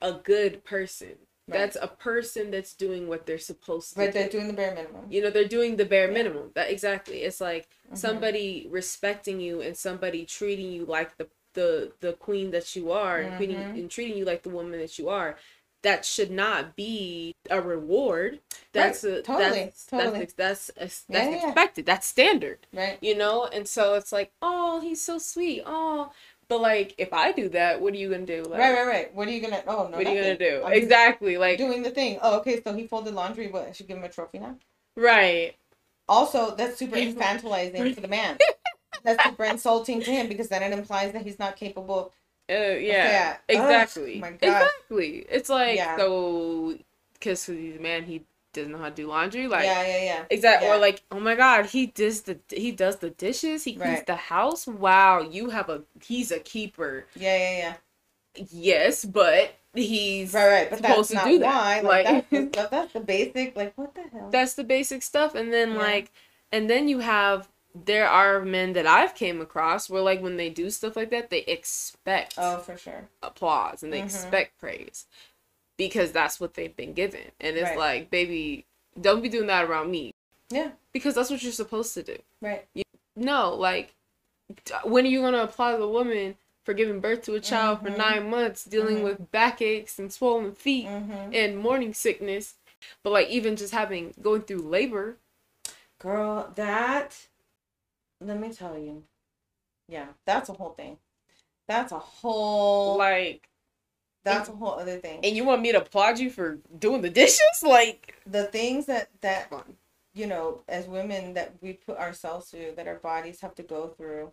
[0.00, 1.16] a good person.
[1.48, 1.58] Right.
[1.58, 4.00] That's a person that's doing what they're supposed to.
[4.00, 4.18] Right, do.
[4.18, 5.06] they're doing the bare minimum.
[5.10, 6.14] You know, they're doing the bare yeah.
[6.14, 6.50] minimum.
[6.54, 7.22] That exactly.
[7.22, 7.96] It's like mm-hmm.
[7.96, 13.18] somebody respecting you and somebody treating you like the the the queen that you are,
[13.18, 13.28] mm-hmm.
[13.28, 15.36] and, queen, and treating you like the woman that you are.
[15.82, 18.40] That should not be a reward.
[18.72, 19.14] That's right.
[19.14, 20.18] a totally, that's, totally.
[20.20, 21.88] That's that's that's, that's yeah, expected.
[21.88, 21.94] Yeah.
[21.94, 22.66] That's standard.
[22.72, 22.98] Right.
[23.00, 25.62] You know, and so it's like, oh, he's so sweet.
[25.64, 26.12] Oh,
[26.50, 28.42] but like, if I do that, what are you gonna do?
[28.42, 29.14] Like, right, right, right.
[29.14, 29.62] What are you gonna?
[29.68, 29.96] Oh no.
[29.96, 30.62] What are you gonna do?
[30.66, 31.38] I'm exactly.
[31.38, 32.18] Like doing the thing.
[32.20, 32.60] Oh, okay.
[32.60, 33.46] So he folded laundry.
[33.46, 34.56] but I should give him a trophy now.
[34.96, 35.54] Right.
[36.08, 38.36] Also, that's super infantilizing for the man.
[39.02, 42.12] That's super insulting to him because then it implies that he's not capable.
[42.50, 43.38] Uh, yeah.
[43.48, 44.16] Exactly.
[44.16, 44.42] Oh, my God.
[44.42, 45.26] Exactly.
[45.30, 45.96] It's like yeah.
[45.96, 46.76] so
[47.14, 49.46] because he's a man, he doesn't know how to do laundry.
[49.46, 50.24] Like yeah, yeah, yeah.
[50.30, 50.68] Exactly.
[50.68, 50.74] Yeah.
[50.74, 53.64] Or like, oh my god, he does the he does the dishes.
[53.64, 54.06] He cleans right.
[54.06, 54.66] the house.
[54.66, 57.06] Wow, you have a he's a keeper.
[57.14, 57.74] Yeah, yeah, yeah.
[58.50, 60.70] Yes, but he's right, right.
[60.70, 61.82] But supposed to do that.
[61.84, 61.88] Why.
[61.88, 63.56] Like, like that's, the, that's the basic.
[63.56, 64.30] Like what the hell?
[64.30, 65.78] That's the basic stuff, and then yeah.
[65.78, 66.12] like,
[66.52, 70.50] and then you have there are men that I've came across where like when they
[70.50, 74.06] do stuff like that, they expect oh for sure applause and they mm-hmm.
[74.06, 75.06] expect praise
[75.80, 77.22] because that's what they've been given.
[77.40, 77.78] And it's right.
[77.78, 78.66] like, baby,
[79.00, 80.12] don't be doing that around me.
[80.50, 80.72] Yeah.
[80.92, 82.16] Because that's what you're supposed to do.
[82.42, 82.66] Right.
[82.74, 82.82] You,
[83.16, 83.94] no, like,
[84.84, 87.86] when are you going to apply the woman for giving birth to a child mm-hmm.
[87.86, 89.04] for nine months, dealing mm-hmm.
[89.04, 91.32] with backaches and swollen feet mm-hmm.
[91.32, 92.56] and morning sickness?
[93.02, 95.16] But, like, even just having, going through labor.
[95.98, 97.16] Girl, that,
[98.20, 99.02] let me tell you.
[99.88, 100.98] Yeah, that's a whole thing.
[101.66, 102.98] That's a whole.
[102.98, 103.48] Like,
[104.24, 105.20] that's and, a whole other thing.
[105.22, 107.40] And you want me to applaud you for doing the dishes?
[107.62, 109.52] Like the things that that
[110.14, 113.88] you know, as women that we put ourselves through, that our bodies have to go
[113.88, 114.32] through.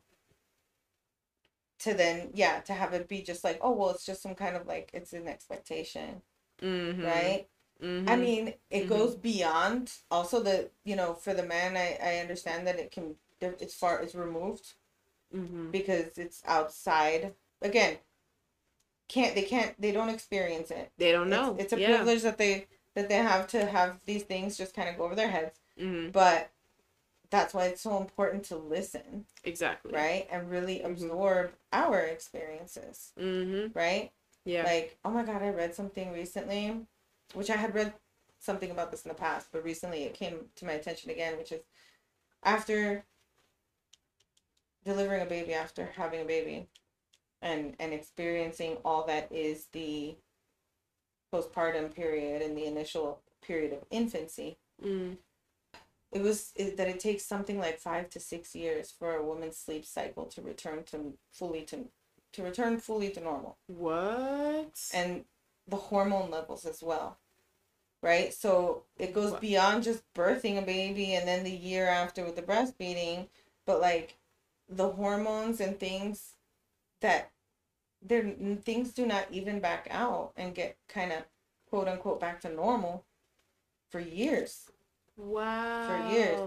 [1.82, 4.56] To then, yeah, to have it be just like, oh well, it's just some kind
[4.56, 6.22] of like it's an expectation,
[6.62, 7.04] mm-hmm.
[7.04, 7.48] right?
[7.82, 8.10] Mm-hmm.
[8.10, 8.90] I mean, it mm-hmm.
[8.90, 9.92] goes beyond.
[10.10, 14.02] Also, the you know, for the man, I I understand that it can it's far
[14.02, 14.74] it's removed
[15.36, 15.70] mm-hmm.
[15.70, 17.34] because it's outside.
[17.62, 17.98] Again,
[19.08, 20.92] can't they can't they don't experience it.
[20.98, 21.54] They don't know.
[21.54, 21.98] It's, it's a yeah.
[21.98, 25.16] privilege that they that they have to have these things just kind of go over
[25.16, 25.60] their heads.
[25.80, 26.12] Mm-hmm.
[26.12, 26.50] But
[27.30, 29.26] that's why it's so important to listen.
[29.44, 29.94] Exactly.
[29.94, 30.28] Right?
[30.32, 30.92] And really mm-hmm.
[30.92, 33.12] absorb our experiences.
[33.20, 33.78] Mm-hmm.
[33.78, 34.12] Right?
[34.46, 34.64] Yeah.
[34.64, 36.76] Like, oh my God, I read something recently,
[37.34, 37.94] which I had read
[38.40, 41.52] something about this in the past, but recently it came to my attention again, which
[41.52, 41.62] is
[42.44, 43.04] after
[44.86, 46.68] delivering a baby, after having a baby,
[47.42, 50.16] and and experiencing all that is the
[51.34, 55.16] postpartum period and the initial period of infancy mm.
[56.12, 59.58] it was it, that it takes something like five to six years for a woman's
[59.58, 61.86] sleep cycle to return to fully to
[62.34, 65.26] to return fully to normal what and
[65.68, 67.18] the hormone levels as well
[68.02, 69.42] right so it goes what?
[69.42, 73.28] beyond just birthing a baby and then the year after with the breastfeeding
[73.66, 74.18] but like
[74.70, 76.37] the hormones and things
[77.02, 77.32] that
[78.02, 78.34] there
[78.64, 81.24] things do not even back out and get kind of
[81.70, 83.06] quote unquote back to normal
[83.90, 84.72] for years.
[85.16, 85.88] Wow.
[85.88, 86.40] For years.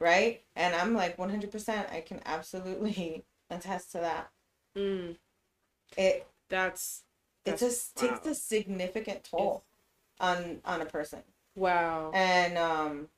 [0.00, 0.42] Right?
[0.56, 4.30] And I'm like 100% I can absolutely attest to that.
[4.76, 5.16] Mm.
[5.96, 7.02] It that's,
[7.44, 8.08] that's it just wow.
[8.08, 9.64] takes a significant toll
[10.20, 11.22] on on a person.
[11.54, 12.10] Wow.
[12.14, 13.08] And um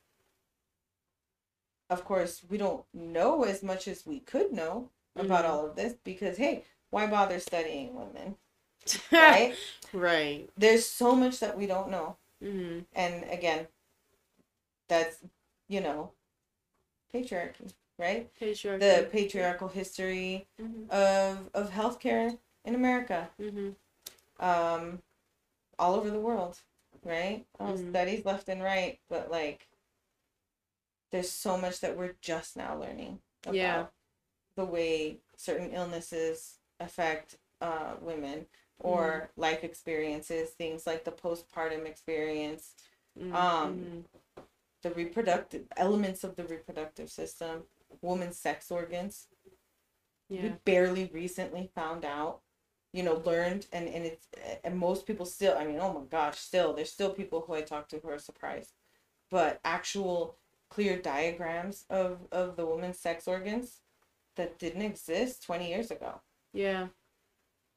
[1.89, 5.51] of course, we don't know as much as we could know about mm-hmm.
[5.53, 8.35] all of this because hey, why bother studying women?
[9.11, 9.55] right?
[9.93, 10.49] right.
[10.57, 12.17] There's so much that we don't know.
[12.43, 12.79] Mm-hmm.
[12.95, 13.67] And again,
[14.87, 15.17] that's,
[15.67, 16.11] you know,
[17.13, 18.29] patriarchy, right?
[18.39, 18.79] Patriarchy.
[18.79, 20.89] The patriarchal history mm-hmm.
[20.91, 23.29] of, of healthcare in America.
[23.41, 23.69] Mm-hmm.
[24.39, 24.99] Um,
[25.79, 26.59] all over the world,
[27.03, 27.45] right?
[27.59, 29.67] Oh, studies left and right, but like,
[31.11, 33.85] there's so much that we're just now learning about yeah.
[34.55, 38.45] the way certain illnesses affect uh, women
[38.79, 39.41] or mm.
[39.41, 42.73] life experiences, things like the postpartum experience,
[43.19, 43.35] mm-hmm.
[43.35, 44.05] um,
[44.83, 47.63] the reproductive elements of the reproductive system,
[48.01, 49.27] women's sex organs.
[50.29, 50.41] Yeah.
[50.43, 52.41] We barely recently found out,
[52.93, 54.27] you know, learned, and and it's
[54.63, 55.57] and most people still.
[55.57, 58.19] I mean, oh my gosh, still there's still people who I talk to who are
[58.19, 58.73] surprised,
[59.31, 60.35] but actual
[60.69, 63.77] clear diagrams of of the woman's sex organs
[64.35, 66.21] that didn't exist 20 years ago.
[66.57, 66.87] Yeah.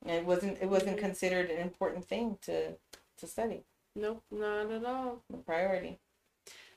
[0.06, 2.76] It wasn't it wasn't considered an important thing to
[3.18, 3.64] to study.
[3.94, 5.22] Nope, not at all.
[5.28, 5.98] The priority.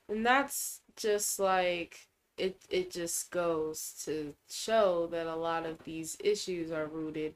[0.09, 6.17] And that's just like it it just goes to show that a lot of these
[6.21, 7.35] issues are rooted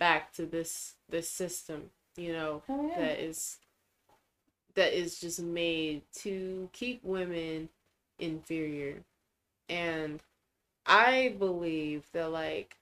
[0.00, 2.98] back to this this system, you know, oh, yeah.
[2.98, 3.58] that is
[4.74, 7.68] that is just made to keep women
[8.18, 9.04] inferior.
[9.68, 10.20] And
[10.86, 12.78] I believe that like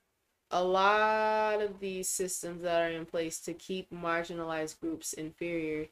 [0.51, 5.87] a lot of these systems that are in place to keep marginalized groups inferior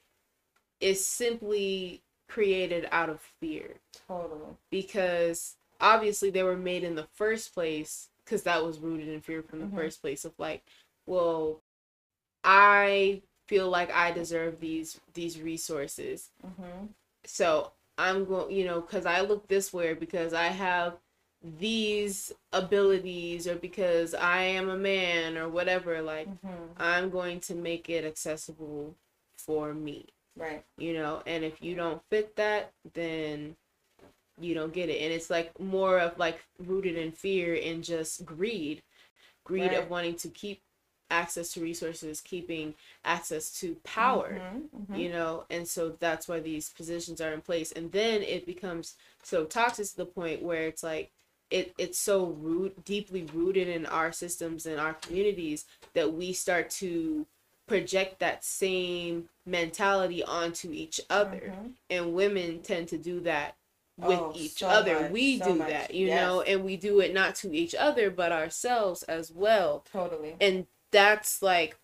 [0.81, 3.77] is simply created out of fear.
[4.07, 4.57] Totally.
[4.71, 9.43] Because obviously they were made in the first place because that was rooted in fear
[9.43, 9.77] from the mm-hmm.
[9.77, 10.63] first place of like,
[11.07, 11.63] well,
[12.45, 16.31] I feel like I deserve these these resources.
[16.45, 16.87] Mm-hmm.
[17.25, 20.97] So I'm going, you know, because I look this way because I have
[21.43, 26.64] these abilities or because I am a man or whatever, like mm-hmm.
[26.76, 28.95] I'm going to make it accessible
[29.36, 30.07] for me.
[30.36, 30.64] Right.
[30.76, 33.57] You know, and if you don't fit that, then
[34.41, 35.03] you don't get it.
[35.03, 38.82] And it's like more of like rooted in fear and just greed.
[39.45, 39.78] Greed right.
[39.78, 40.61] of wanting to keep
[41.11, 42.74] access to resources, keeping
[43.05, 44.95] access to power, mm-hmm, mm-hmm.
[44.95, 47.72] you know, and so that's why these positions are in place.
[47.72, 51.11] And then it becomes so toxic to the point where it's like
[51.51, 56.71] it it's so root deeply rooted in our systems and our communities that we start
[56.71, 57.27] to
[57.67, 61.69] project that same mentality onto each other mm-hmm.
[61.91, 63.57] and women tend to do that
[63.99, 65.01] with oh, each so other.
[65.01, 65.69] Much, we so do much.
[65.69, 66.21] that, you yes.
[66.21, 69.85] know, and we do it not to each other but ourselves as well.
[69.93, 70.37] Totally.
[70.41, 71.77] And that's like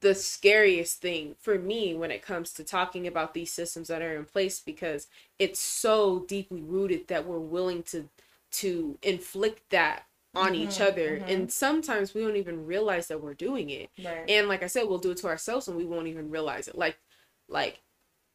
[0.00, 4.16] the scariest thing for me when it comes to talking about these systems that are
[4.16, 5.08] in place because
[5.38, 8.08] it's so deeply rooted that we're willing to
[8.54, 11.30] to inflict that on mm-hmm, each other mm-hmm.
[11.30, 14.24] and sometimes we don't even realize that we're doing it right.
[14.28, 16.76] and like i said we'll do it to ourselves and we won't even realize it
[16.76, 16.98] like
[17.48, 17.80] like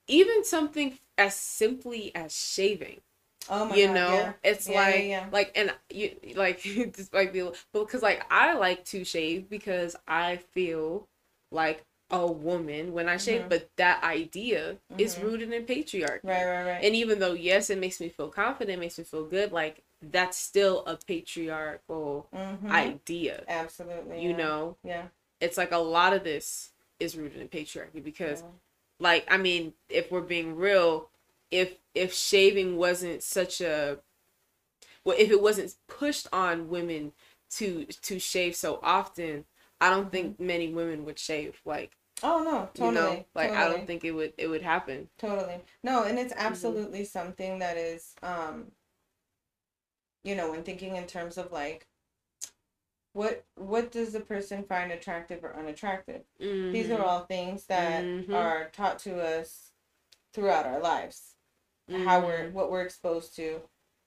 [0.07, 3.01] even something as simply as shaving
[3.49, 3.77] Oh my god.
[3.77, 4.33] you God, know, yeah.
[4.43, 6.61] it's yeah, like yeah, like and you like
[6.95, 11.07] just like the because like I like to shave because I feel
[11.51, 13.49] like a woman when I shave, mm-hmm.
[13.49, 14.99] but that idea mm-hmm.
[14.99, 16.23] is rooted in patriarchy.
[16.23, 16.83] Right, right, right.
[16.83, 20.37] And even though yes, it makes me feel confident, makes me feel good, like that's
[20.37, 22.71] still a patriarchal mm-hmm.
[22.71, 23.43] idea.
[23.47, 24.21] Absolutely.
[24.21, 24.77] You know?
[24.83, 25.03] Yeah.
[25.41, 28.43] It's like a lot of this is rooted in patriarchy because
[28.99, 31.09] like I mean, if we're being real,
[31.51, 33.99] if if shaving wasn't such a
[35.03, 37.13] well, if it wasn't pushed on women
[37.51, 39.45] to to shave so often,
[39.81, 40.47] I don't think mm-hmm.
[40.47, 41.59] many women would shave.
[41.65, 41.91] Like,
[42.21, 42.87] oh no, totally.
[42.87, 43.57] You know, like totally.
[43.57, 45.09] I don't think it would it would happen.
[45.17, 45.55] Totally.
[45.83, 46.45] No, and it's mm-hmm.
[46.45, 47.05] absolutely mm-hmm.
[47.05, 48.65] something that is, um,
[50.23, 51.87] you know, when thinking in terms of like,
[53.13, 56.21] what what does the person find attractive or unattractive?
[56.41, 56.71] Mm-hmm.
[56.71, 57.03] These are mm-hmm.
[57.03, 58.33] all things that mm-hmm.
[58.33, 59.71] are taught to us
[60.33, 61.35] throughout our lives.
[62.05, 63.61] How we're what we're exposed to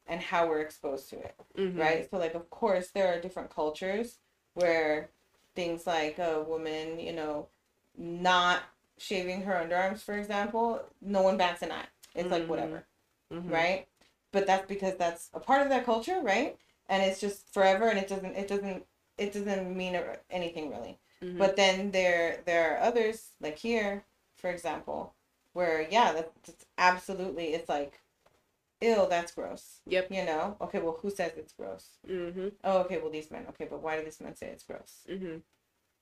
[0.07, 1.35] and how we're exposed to it.
[1.77, 2.09] Right?
[2.09, 4.19] So like of course there are different cultures
[4.55, 5.11] where
[5.57, 7.49] things like a woman, you know,
[7.97, 8.63] not
[8.99, 11.85] shaving her underarms, for example, no one bats an eye.
[12.15, 12.33] It's mm-hmm.
[12.33, 12.85] like whatever,
[13.33, 13.49] mm-hmm.
[13.49, 13.87] right?
[14.33, 16.57] But that's because that's a part of that culture, right?
[16.89, 18.85] And it's just forever, and it doesn't, it doesn't,
[19.19, 19.99] it doesn't mean
[20.31, 20.99] anything really.
[21.23, 21.39] Mm-hmm.
[21.39, 24.05] But then there, there are others like here,
[24.37, 25.15] for example,
[25.53, 28.01] where yeah, that's, that's absolutely, it's like
[28.83, 29.81] ew, that's gross.
[29.87, 30.09] Yep.
[30.11, 31.99] You know, okay, well, who says it's gross?
[32.09, 32.49] Mm-hmm.
[32.65, 33.47] Oh, okay, well, these men.
[33.51, 35.03] Okay, but why do these men say it's gross?
[35.11, 35.37] Mm-hmm.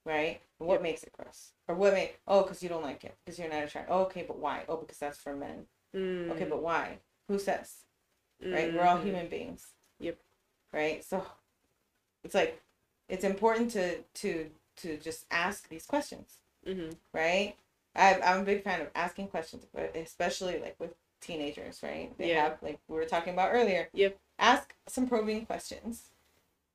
[0.07, 0.41] Right?
[0.59, 0.83] What yep.
[0.83, 1.53] makes it gross?
[1.69, 2.19] Or what make?
[2.27, 3.15] Oh, because you don't like it.
[3.25, 3.93] Because you're not attracted.
[3.93, 4.63] Oh, okay, but why?
[4.69, 5.67] Oh, because that's for men.
[5.95, 6.31] Mm.
[6.31, 6.99] Okay, but why?
[7.29, 7.85] Who says?
[8.43, 8.53] Mm-hmm.
[8.53, 8.75] Right?
[8.75, 9.07] We're all mm-hmm.
[9.07, 9.67] human beings.
[10.01, 10.19] Yep.
[10.73, 11.05] Right?
[11.05, 11.25] So
[12.25, 12.61] it's like
[13.09, 16.39] it's important to to to just ask these questions.
[16.67, 16.91] Mm-hmm.
[17.13, 17.57] Right?
[17.95, 22.17] I, I'm a big fan of asking questions, but especially like with teenagers, right?
[22.19, 22.45] They yeah.
[22.45, 23.89] have like we were talking about earlier.
[23.93, 24.19] Yep.
[24.39, 26.11] Ask some probing questions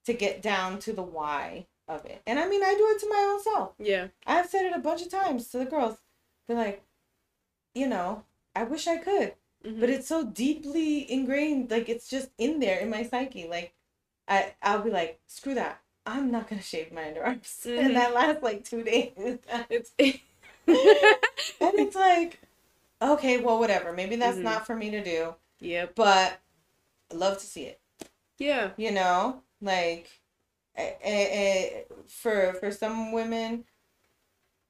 [0.06, 2.22] to get down to the why of it.
[2.26, 3.74] And I mean, I do it to my own self.
[3.80, 4.08] Yeah.
[4.26, 5.98] I've said it a bunch of times to the girls.
[6.48, 6.84] They're like,
[7.74, 8.24] you know,
[8.56, 9.34] I wish I could,
[9.66, 9.80] mm-hmm.
[9.80, 11.72] but it's so deeply ingrained.
[11.72, 13.48] Like it's just in there in my psyche.
[13.48, 13.74] Like,
[14.28, 15.82] I I'll be like, screw that.
[16.06, 17.86] I'm not gonna shave my underarms, mm-hmm.
[17.86, 19.12] and that lasts like two days.
[19.70, 20.20] it's and
[21.60, 22.40] it's like,
[23.02, 23.94] okay, well, whatever.
[23.94, 24.46] Maybe that's mm-hmm.
[24.46, 25.36] not for me to do.
[25.60, 25.96] Yep.
[25.96, 26.40] But
[27.12, 27.80] I love to see it.
[28.38, 28.72] Yeah.
[28.78, 30.10] You know, like,
[32.08, 33.66] for for some women,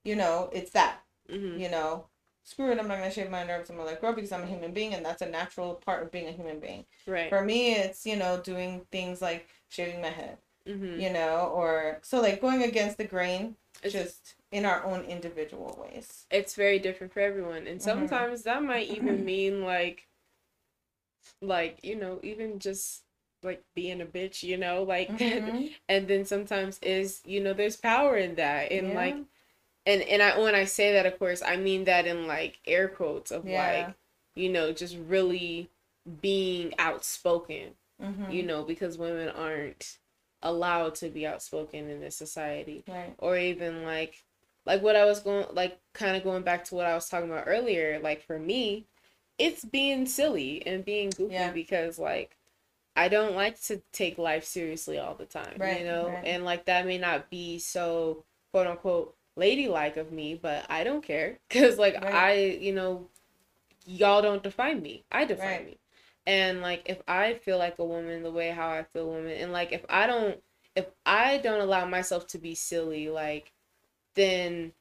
[0.03, 1.01] you know, it's that.
[1.29, 1.59] Mm-hmm.
[1.59, 2.05] You know,
[2.45, 2.79] screw it.
[2.79, 3.69] I'm not gonna shave my underarms.
[3.69, 6.11] I'm gonna let grow because I'm a human being, and that's a natural part of
[6.11, 6.85] being a human being.
[7.05, 7.29] Right.
[7.29, 10.37] For me, it's you know doing things like shaving my head.
[10.67, 10.99] Mm-hmm.
[10.99, 13.55] You know, or so like going against the grain.
[13.83, 16.25] It's just in our own individual ways.
[16.31, 17.67] It's very different for everyone.
[17.67, 17.89] And mm-hmm.
[17.89, 18.49] sometimes mm-hmm.
[18.49, 20.07] that might even mean like
[21.41, 23.03] like, you know, even just
[23.43, 25.67] like being a bitch, you know, like mm-hmm.
[25.89, 28.71] and then sometimes is, you know, there's power in that.
[28.71, 28.95] And yeah.
[28.95, 29.15] like
[29.85, 32.87] and and I when I say that of course I mean that in like air
[32.87, 33.85] quotes of yeah.
[33.85, 33.95] like,
[34.35, 35.69] you know, just really
[36.21, 37.71] being outspoken.
[38.01, 38.29] Mm-hmm.
[38.29, 39.97] You know, because women aren't
[40.41, 42.83] allowed to be outspoken in this society.
[42.87, 43.15] Right.
[43.17, 44.23] Or even like
[44.65, 47.29] like what I was going like kind of going back to what I was talking
[47.29, 48.85] about earlier, like for me,
[49.37, 51.51] it's being silly and being goofy yeah.
[51.51, 52.35] because like
[52.95, 56.07] I don't like to take life seriously all the time, right, you know?
[56.07, 56.23] Right.
[56.25, 61.03] And like that may not be so quote unquote ladylike of me, but I don't
[61.03, 62.13] care cuz like right.
[62.13, 63.07] I, you know,
[63.85, 65.03] y'all don't define me.
[65.11, 65.77] I define me.
[66.27, 69.51] And like if I feel like a woman the way how I feel woman and
[69.51, 70.41] like if I don't
[70.75, 73.51] if I don't allow myself to be silly like
[74.15, 74.73] then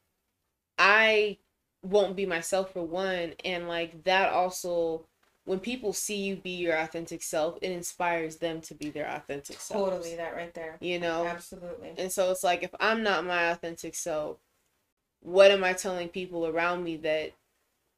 [0.79, 1.39] I
[1.83, 3.35] won't be myself for one.
[3.45, 5.07] And like that also,
[5.45, 9.61] when people see you be your authentic self, it inspires them to be their authentic
[9.61, 9.91] self.
[9.91, 10.79] Totally, that right there.
[10.81, 11.27] You know?
[11.27, 11.93] Absolutely.
[11.99, 14.39] And so it's like, if I'm not my authentic self,
[15.21, 17.33] what am I telling people around me that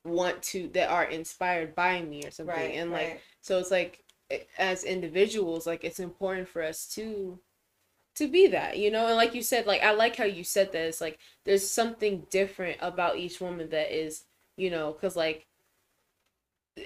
[0.05, 2.55] want to, that are inspired by me or something?
[2.55, 3.21] Right, and like, right.
[3.41, 7.39] so it's like, eh, as individuals, like, it's important for us to
[8.17, 9.07] to be that, you know?
[9.07, 12.79] And like you said, like I like how you said this, like there's something different
[12.81, 14.25] about each woman that is,
[14.57, 15.47] you know, cuz like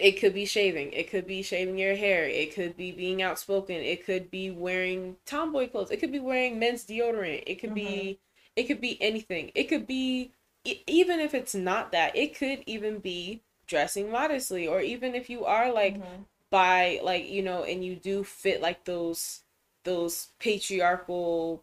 [0.00, 0.92] it could be shaving.
[0.92, 2.24] It could be shaving your hair.
[2.24, 3.76] It could be being outspoken.
[3.76, 5.90] It could be wearing tomboy clothes.
[5.90, 7.44] It could be wearing men's deodorant.
[7.46, 7.94] It could mm-hmm.
[7.94, 8.20] be
[8.56, 9.52] it could be anything.
[9.54, 10.32] It could be
[10.64, 15.44] even if it's not that it could even be dressing modestly or even if you
[15.44, 16.22] are like mm-hmm.
[16.50, 19.42] by like you know and you do fit like those
[19.84, 21.62] those patriarchal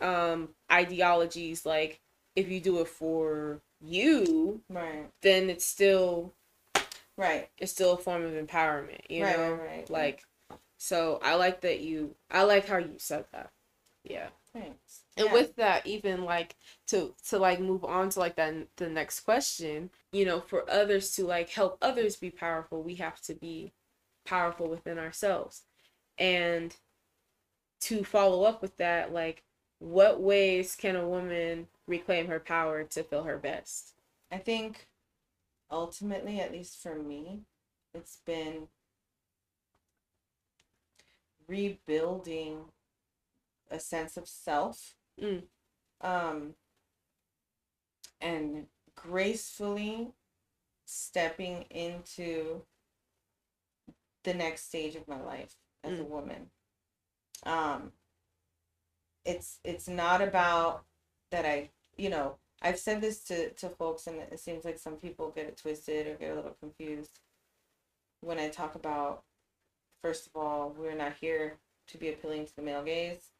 [0.00, 2.00] um ideologies like
[2.36, 5.10] if you do it for you right.
[5.20, 6.32] then it's still
[7.18, 7.50] Right.
[7.58, 9.52] It's still a form of empowerment, you right, know?
[9.52, 9.90] Right, right.
[9.90, 10.22] Like
[10.78, 13.50] so I like that you I like how you said that.
[14.04, 14.28] Yeah.
[14.52, 15.02] Thanks.
[15.16, 15.32] And yeah.
[15.32, 16.54] with that even like
[16.86, 21.14] to to like move on to like that the next question, you know, for others
[21.16, 23.72] to like help others be powerful, we have to be
[24.24, 25.62] powerful within ourselves.
[26.16, 26.74] And
[27.80, 29.42] to follow up with that, like
[29.80, 33.94] what ways can a woman reclaim her power to feel her best?
[34.30, 34.86] I think
[35.70, 37.42] ultimately, at least for me,
[37.94, 38.68] it's been
[41.46, 42.60] rebuilding
[43.70, 45.42] a sense of self mm.
[46.00, 46.54] um,
[48.20, 50.08] and gracefully
[50.84, 52.62] stepping into
[54.24, 55.54] the next stage of my life
[55.84, 56.00] as mm.
[56.00, 56.50] a woman
[57.44, 57.92] um
[59.24, 60.84] it's it's not about
[61.30, 64.96] that i you know I've said this to, to folks, and it seems like some
[64.96, 67.20] people get it twisted or get a little confused
[68.20, 69.22] when I talk about,
[70.02, 73.30] first of all, we're not here to be appealing to the male gaze,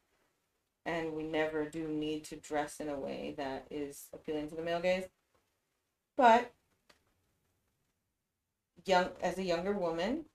[0.85, 4.61] and we never do need to dress in a way that is appealing to the
[4.61, 5.05] male gaze.
[6.17, 6.51] But
[8.85, 10.25] young as a younger woman,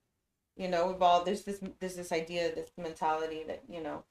[0.57, 4.05] you know, we've all there's this there's this idea, this mentality that you know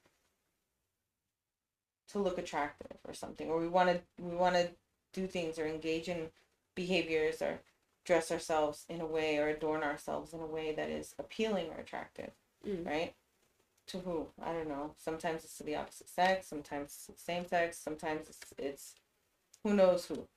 [2.10, 4.70] to look attractive or something or we want to we want to
[5.14, 6.28] do things or engage in
[6.76, 7.60] behaviors or
[8.06, 11.80] dress ourselves in a way or adorn ourselves in a way that is appealing or
[11.80, 12.32] attractive
[12.68, 12.86] mm.
[12.86, 13.14] right
[13.88, 17.48] to who i don't know sometimes it's to the opposite sex sometimes it's the same
[17.48, 18.96] sex sometimes it's, it's
[19.64, 20.28] who knows who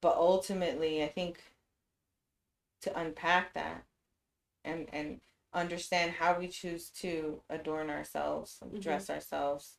[0.00, 1.42] but ultimately i think
[2.80, 3.84] to unpack that
[4.64, 5.20] and and
[5.52, 8.80] understand how we choose to adorn ourselves and mm-hmm.
[8.80, 9.78] dress ourselves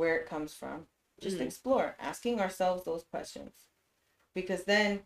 [0.00, 0.86] where it comes from.
[1.20, 1.44] Just mm-hmm.
[1.44, 3.52] explore, asking ourselves those questions.
[4.34, 5.00] Because then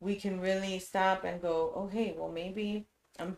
[0.00, 2.86] we can really stop and go, oh, hey, well, maybe
[3.18, 3.36] I'm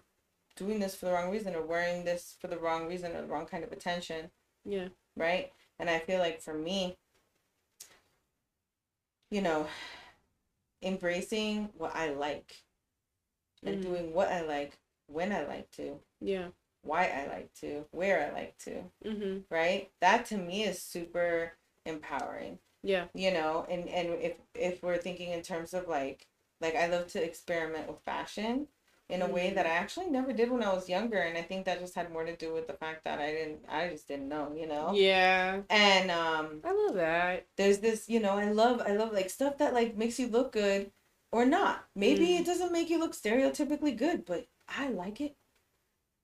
[0.55, 3.27] doing this for the wrong reason or wearing this for the wrong reason or the
[3.27, 4.31] wrong kind of attention.
[4.65, 4.87] Yeah.
[5.17, 5.51] Right?
[5.81, 6.97] And I feel like for me,
[9.33, 9.67] you know,
[10.81, 12.55] embracing what I like
[13.67, 13.91] and mm-hmm.
[13.91, 15.99] doing what I like when I like to.
[16.21, 16.51] Yeah
[16.83, 19.39] why I like to, where I like to, mm-hmm.
[19.51, 19.91] right?
[20.01, 21.53] That to me is super
[21.85, 22.59] empowering.
[22.83, 23.07] Yeah.
[23.15, 26.27] You know, and and if if we're thinking in terms of like
[26.61, 28.69] like I love to experiment with fashion
[29.09, 29.35] in a mm-hmm.
[29.35, 31.95] way that I actually never did when I was younger, and I think that just
[31.95, 34.67] had more to do with the fact that I didn't I just didn't know, you
[34.67, 34.93] know.
[34.95, 35.61] Yeah.
[35.69, 36.61] And um.
[36.65, 37.47] I love that.
[37.57, 40.53] There's this, you know, I love I love like stuff that like makes you look
[40.53, 40.91] good
[41.33, 41.85] or not.
[41.95, 42.41] Maybe mm.
[42.41, 45.37] it doesn't make you look stereotypically good, but I like it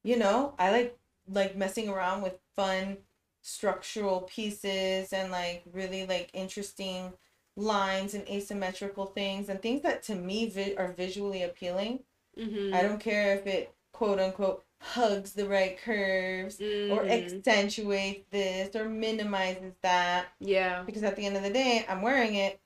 [0.06, 0.96] you know i like
[1.28, 2.96] like messing around with fun
[3.42, 7.12] structural pieces and like really like interesting
[7.56, 12.00] lines and asymmetrical things and things that to me vi- are visually appealing
[12.38, 12.72] mm-hmm.
[12.72, 16.92] i don't care if it quote unquote hugs the right curves mm-hmm.
[16.92, 22.02] or accentuates this or minimizes that yeah because at the end of the day i'm
[22.02, 22.60] wearing it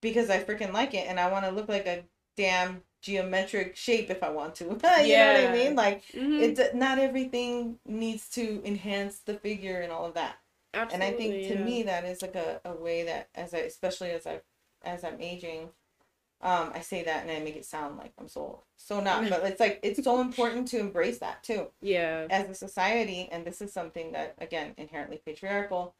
[0.00, 2.04] because i freaking like it and i want to look like a
[2.36, 4.64] damn geometric shape if I want to.
[4.64, 5.34] you yeah.
[5.34, 5.76] know what I mean?
[5.76, 6.42] Like mm-hmm.
[6.42, 10.38] it not everything needs to enhance the figure and all of that.
[10.72, 11.64] Absolutely, and I think to yeah.
[11.64, 14.40] me that is like a, a way that as I especially as I
[14.82, 15.68] as I'm aging,
[16.40, 19.44] um, I say that and I make it sound like I'm so so not, but
[19.44, 21.66] it's like it's so important to embrace that too.
[21.82, 22.26] Yeah.
[22.30, 25.94] As a society, and this is something that again inherently patriarchal.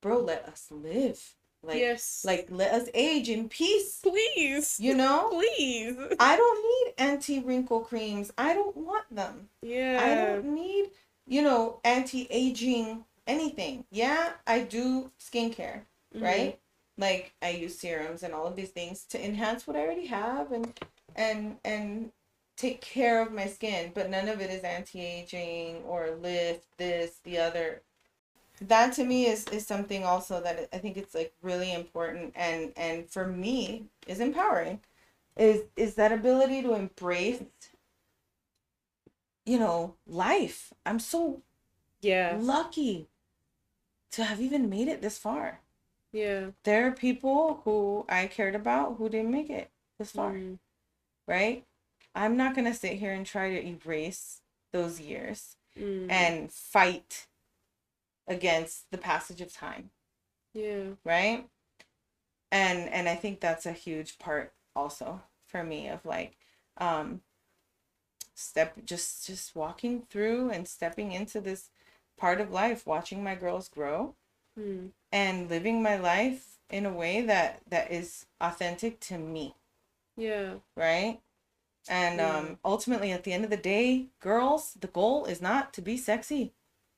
[0.00, 1.34] Bro, let us live.
[1.66, 2.22] Like, yes.
[2.24, 3.98] Like, let us age in peace.
[4.02, 4.78] Please.
[4.78, 5.28] You know?
[5.30, 5.96] Please.
[6.20, 8.32] I don't need anti wrinkle creams.
[8.38, 9.48] I don't want them.
[9.62, 10.00] Yeah.
[10.02, 10.90] I don't need,
[11.26, 13.84] you know, anti aging anything.
[13.90, 15.82] Yeah, I do skincare,
[16.14, 16.22] mm-hmm.
[16.22, 16.58] right?
[16.98, 20.52] Like, I use serums and all of these things to enhance what I already have
[20.52, 20.72] and,
[21.14, 22.12] and, and,
[22.56, 27.36] take care of my skin but none of it is anti-aging or lift this the
[27.36, 27.82] other
[28.60, 32.72] that to me is is something also that I think it's like really important and
[32.76, 34.80] and for me is empowering
[35.36, 37.42] is is that ability to embrace
[39.44, 40.72] you know life.
[40.84, 41.42] I'm so
[42.00, 42.36] yeah.
[42.40, 43.08] lucky
[44.12, 45.60] to have even made it this far.
[46.12, 46.46] Yeah.
[46.64, 50.58] There are people who i cared about who didn't make it this far mm.
[51.26, 51.64] right?
[52.14, 54.40] I'm not gonna sit here and try to erase
[54.72, 56.10] those years mm.
[56.10, 57.26] and fight
[58.28, 59.90] against the passage of time.
[60.52, 60.84] Yeah.
[61.04, 61.48] Right?
[62.50, 66.36] And and I think that's a huge part also for me of like
[66.78, 67.20] um
[68.34, 71.70] step just just walking through and stepping into this
[72.18, 74.14] part of life watching my girls grow
[74.58, 74.90] mm.
[75.10, 79.54] and living my life in a way that that is authentic to me
[80.16, 81.20] yeah right
[81.88, 82.36] and yeah.
[82.36, 85.96] um ultimately at the end of the day girls the goal is not to be
[85.96, 86.52] sexy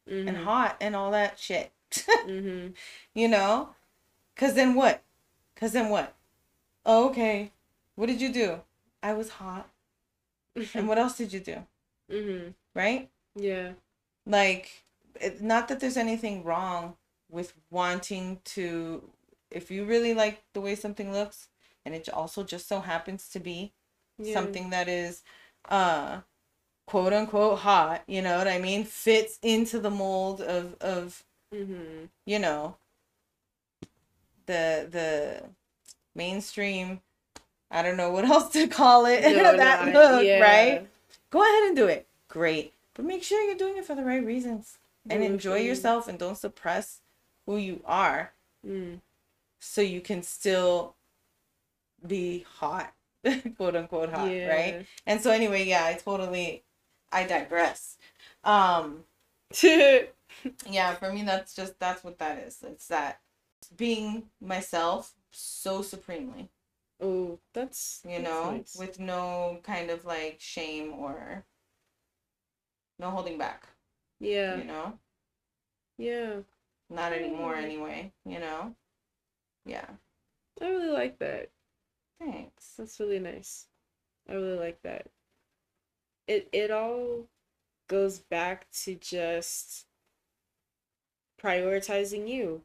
[0.08, 0.28] mm-hmm.
[0.28, 1.72] and hot and all that shit.
[1.92, 2.68] Mm-hmm.
[3.14, 3.70] you know?
[4.34, 5.02] Because then what?
[5.54, 6.14] Because then what?
[6.86, 7.52] Oh, okay.
[7.96, 8.60] What did you do?
[9.02, 9.68] I was hot.
[10.74, 11.56] And what else did you do?
[12.10, 12.52] Mm-hmm.
[12.74, 13.10] right?
[13.36, 13.72] Yeah.
[14.24, 14.70] Like
[15.40, 16.96] not that there's anything wrong
[17.28, 19.02] with wanting to
[19.50, 21.48] if you really like the way something looks
[21.84, 23.72] and it also just so happens to be
[24.18, 24.32] yeah.
[24.32, 25.22] something that is
[25.68, 26.20] uh
[26.88, 31.22] quote unquote hot you know what i mean fits into the mold of of
[31.54, 32.06] mm-hmm.
[32.24, 32.74] you know
[34.46, 35.42] the the
[36.14, 37.02] mainstream
[37.70, 40.40] i don't know what else to call it no, that not, look yeah.
[40.40, 40.88] right
[41.28, 44.24] go ahead and do it great but make sure you're doing it for the right
[44.24, 44.78] reasons
[45.10, 47.00] and enjoy yourself and don't suppress
[47.44, 48.32] who you are
[48.66, 48.98] mm.
[49.60, 50.94] so you can still
[52.06, 52.94] be hot
[53.58, 54.48] quote unquote hot yeah.
[54.48, 56.62] right and so anyway yeah i totally
[57.12, 57.96] i digress
[58.44, 59.04] um
[59.62, 63.20] yeah for me that's just that's what that is it's that
[63.76, 66.48] being myself so supremely
[67.00, 68.76] oh that's you know nice.
[68.78, 71.44] with no kind of like shame or
[72.98, 73.68] no holding back
[74.20, 74.56] yeah.
[74.56, 74.98] You know?
[75.96, 76.36] Yeah.
[76.90, 78.74] Not anymore anyway, you know?
[79.64, 79.86] Yeah.
[80.60, 81.50] I really like that.
[82.18, 82.74] Thanks.
[82.76, 83.66] That's really nice.
[84.28, 85.06] I really like that.
[86.28, 87.26] It it all
[87.88, 89.86] goes back to just
[91.42, 92.62] prioritizing you.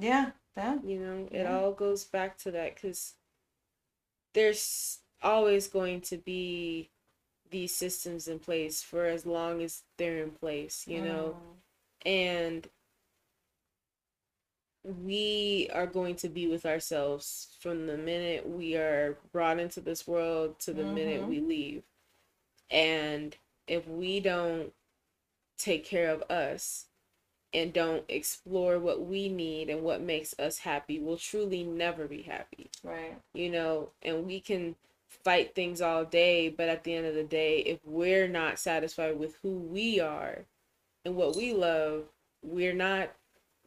[0.00, 0.84] Yeah, that.
[0.84, 1.54] You know, it yeah.
[1.54, 3.14] all goes back to that cuz
[4.32, 6.90] there's always going to be
[7.50, 11.36] these systems in place for as long as they're in place, you know?
[12.04, 12.08] Mm.
[12.08, 12.68] And
[14.84, 20.08] we are going to be with ourselves from the minute we are brought into this
[20.08, 20.94] world to the mm-hmm.
[20.94, 21.84] minute we leave.
[22.72, 23.36] And
[23.68, 24.72] if we don't
[25.58, 26.86] take care of us
[27.54, 32.22] and don't explore what we need and what makes us happy, we'll truly never be
[32.22, 32.70] happy.
[32.82, 33.14] Right.
[33.34, 34.74] You know, and we can
[35.06, 39.18] fight things all day, but at the end of the day, if we're not satisfied
[39.18, 40.46] with who we are
[41.04, 42.04] and what we love,
[42.42, 43.10] we're not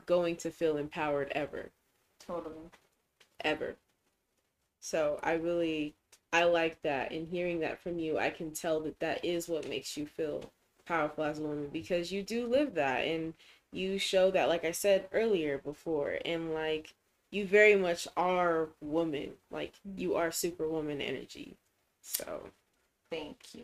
[0.08, 1.70] going to feel empowered ever.
[2.20, 2.56] Totally.
[3.41, 3.76] Ever.
[4.80, 5.93] So I really
[6.36, 9.69] I like that and hearing that from you, I can tell that that is what
[9.69, 10.51] makes you feel
[10.86, 13.33] powerful as a woman because you do live that and
[13.71, 16.93] you show that like I said earlier before and like
[17.31, 19.31] you very much are woman.
[19.49, 19.97] Like mm-hmm.
[19.97, 21.55] you are superwoman energy.
[22.01, 22.49] So
[23.09, 23.63] thank you,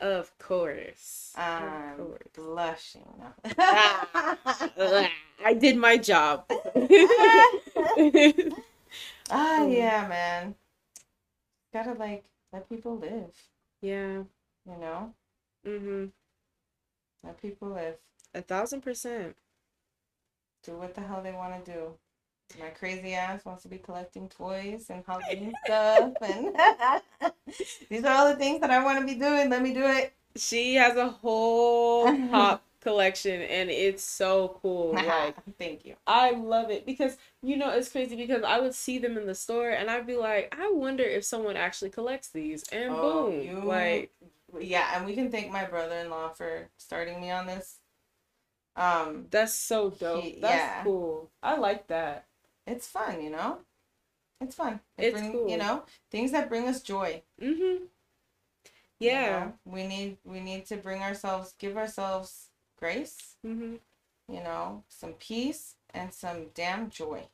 [0.00, 1.34] Of course.
[1.36, 2.22] I'm of course.
[2.34, 3.22] blushing.
[5.44, 6.46] I did my job.
[9.30, 10.54] ah, yeah, man.
[11.76, 12.24] Gotta like
[12.54, 13.34] let people live.
[13.82, 14.22] Yeah.
[14.64, 15.12] You know.
[15.66, 16.10] Mhm.
[17.22, 17.96] Let people live.
[18.34, 19.36] A thousand percent.
[20.64, 21.98] Do what the hell they want to do.
[22.58, 26.56] My crazy ass wants to be collecting toys and Halloween stuff, and
[27.90, 29.50] these are all the things that I want to be doing.
[29.50, 30.14] Let me do it.
[30.34, 34.92] She has a whole pop collection, and it's so cool.
[34.94, 35.94] like, thank you.
[36.06, 39.34] I love it because you know it's crazy because I would see them in the
[39.34, 43.42] store, and I'd be like, I wonder if someone actually collects these, and oh, boom,
[43.42, 43.60] you...
[43.64, 44.12] like,
[44.60, 44.96] yeah.
[44.96, 47.78] And we can thank my brother-in-law for starting me on this.
[48.76, 50.22] Um, that's so dope.
[50.22, 50.84] He, that's yeah.
[50.84, 51.30] cool.
[51.42, 52.26] I like that
[52.66, 53.58] it's fun, you know.
[54.40, 54.80] It's fun.
[54.98, 55.48] It it's bring, cool.
[55.48, 57.22] You know, things that bring us joy.
[57.40, 57.86] Mhm.
[58.98, 59.24] Yeah.
[59.24, 63.36] You know, we need we need to bring ourselves, give ourselves grace.
[63.44, 63.80] Mhm.
[64.28, 67.28] You know, some peace and some damn joy.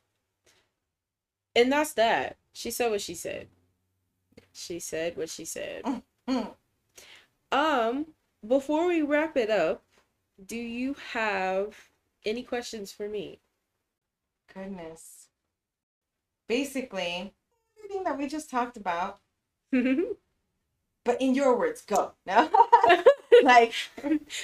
[1.55, 2.37] And that's that.
[2.53, 3.49] She said what she said.
[4.53, 6.03] She said what she said.
[7.53, 8.07] um,
[8.47, 9.83] before we wrap it up,
[10.45, 11.91] do you have
[12.25, 13.41] any questions for me?
[14.53, 15.29] Goodness
[16.53, 17.33] basically
[17.79, 19.21] everything that we just talked about.
[19.73, 22.13] but in your words, go.
[22.27, 22.51] No.
[23.45, 23.73] like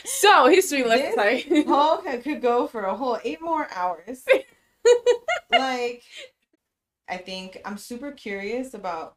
[0.04, 1.64] so history lesson.
[1.64, 4.24] Paul could go for a whole eight more hours.
[5.52, 6.02] like
[7.08, 9.16] I think I'm super curious about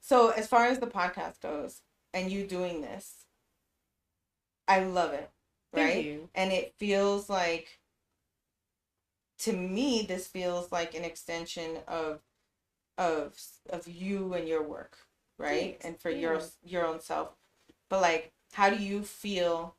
[0.00, 1.82] so as far as the podcast goes,
[2.14, 3.26] and you doing this.
[4.68, 5.30] I love it.
[5.72, 6.22] Right?
[6.34, 7.80] And it feels like
[9.40, 12.20] to me this feels like an extension of
[12.96, 13.34] of
[13.68, 14.96] of you and your work,
[15.38, 15.78] right?
[15.82, 16.18] And for yeah.
[16.18, 17.36] your your own self.
[17.90, 19.76] But like how do you feel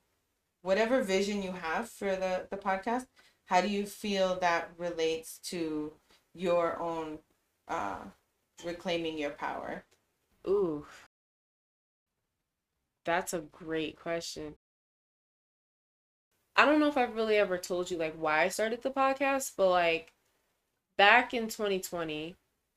[0.61, 3.07] whatever vision you have for the the podcast,
[3.45, 5.93] how do you feel that relates to
[6.35, 7.17] your own
[7.67, 7.97] uh
[8.63, 9.83] reclaiming your power?
[10.47, 10.85] Ooh.
[13.03, 14.55] That's a great question.
[16.55, 19.53] I don't know if I've really ever told you like why I started the podcast,
[19.57, 20.13] but like
[20.99, 22.35] back in 2020,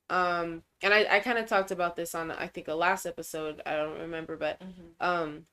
[0.09, 3.61] um, and I, I kind of talked about this on I think a last episode.
[3.67, 4.81] I don't remember, but mm-hmm.
[4.99, 5.45] um,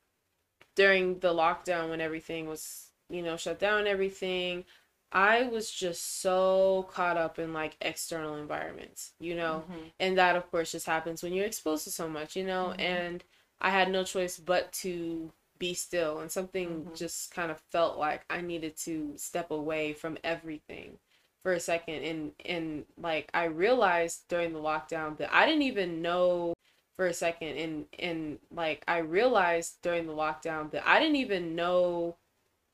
[0.78, 4.64] during the lockdown when everything was you know shut down, everything,
[5.10, 9.88] I was just so caught up in like external environments, you know, mm-hmm.
[9.98, 12.80] and that of course just happens when you're exposed to so much, you know, mm-hmm.
[12.80, 13.24] and
[13.60, 16.94] I had no choice but to be still and something mm-hmm.
[16.94, 20.98] just kind of felt like I needed to step away from everything
[21.42, 26.02] for a second and and like I realized during the lockdown that I didn't even
[26.02, 26.54] know
[26.98, 31.54] for a second and and like I realized during the lockdown that I didn't even
[31.54, 32.16] know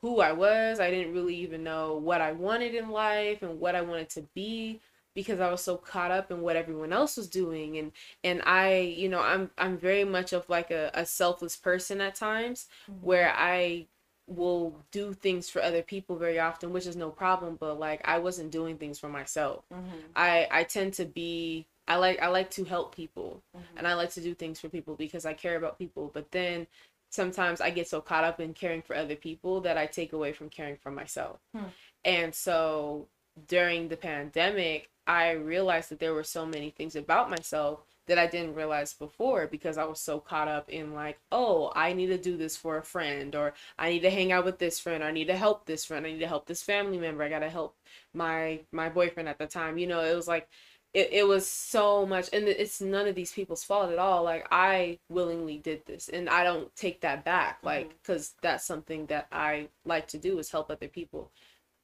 [0.01, 0.81] who I was.
[0.81, 4.23] I didn't really even know what I wanted in life and what I wanted to
[4.35, 4.81] be
[5.15, 7.93] because I was so caught up in what everyone else was doing and
[8.25, 12.15] and I you know I'm I'm very much of like a, a selfless person at
[12.15, 13.05] times mm-hmm.
[13.05, 13.89] where I
[14.27, 18.21] will do things for other people very often which is no problem but like I
[18.21, 19.99] wasn't doing things for myself mm-hmm.
[20.17, 23.79] I I tend to be I like I like to help people mm-hmm.
[23.79, 26.67] and I like to do things for people because I care about people but then
[27.11, 30.33] sometimes I get so caught up in caring for other people that I take away
[30.33, 31.65] from caring for myself hmm.
[32.05, 33.09] and so
[33.49, 38.27] during the pandemic I realized that there were so many things about myself that I
[38.27, 42.19] didn't realize before because I was so caught up in like, oh, I need to
[42.19, 45.07] do this for a friend or I need to hang out with this friend, or
[45.07, 47.49] I need to help this friend, I need to help this family member, I gotta
[47.49, 47.77] help
[48.13, 49.79] my my boyfriend at the time.
[49.79, 50.49] You know, it was like
[50.95, 54.47] it, it was so much and it's none of these people's fault at all like
[54.51, 58.39] i willingly did this and i don't take that back like because mm-hmm.
[58.43, 61.31] that's something that i like to do is help other people.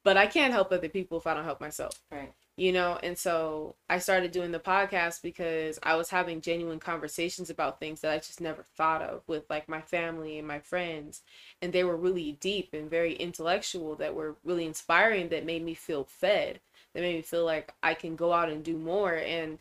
[0.03, 2.01] But i can't help other people if i don't help myself.
[2.11, 2.33] Right.
[2.55, 7.49] You know and so i started doing the podcast because i was having genuine conversations
[7.49, 11.21] about things that i just never thought of with like my family and my friends.
[11.61, 15.73] And they were really deep and very intellectual that were really inspiring that made me
[15.73, 16.61] feel fed
[16.93, 19.57] that made me feel like i can go out and do more and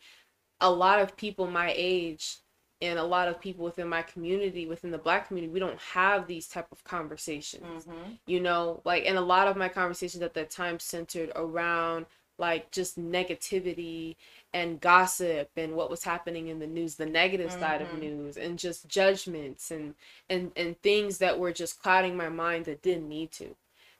[0.61, 2.39] a lot of people my age
[2.83, 6.27] and a lot of people within my community within the black community we don't have
[6.27, 8.13] these type of conversations mm-hmm.
[8.27, 12.07] you know like and a lot of my conversations at that time centered around
[12.39, 14.17] like just negativity
[14.55, 17.61] and gossip and what was happening in the news the negative mm-hmm.
[17.61, 18.01] side of mm-hmm.
[18.01, 19.95] news and just judgments and
[20.29, 23.55] and and things that were just clouding my mind that didn't need to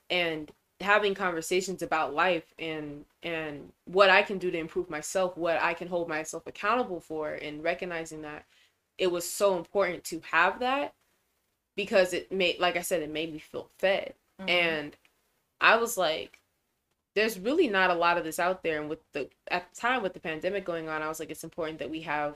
[0.09, 0.51] and
[0.81, 5.73] having conversations about life and and what I can do to improve myself, what I
[5.73, 8.45] can hold myself accountable for and recognizing that
[8.97, 10.93] it was so important to have that
[11.75, 14.13] because it made like I said it made me feel fed.
[14.39, 14.49] Mm-hmm.
[14.49, 14.97] And
[15.59, 16.41] I was like
[17.15, 20.01] there's really not a lot of this out there and with the at the time
[20.01, 22.35] with the pandemic going on i was like it's important that we have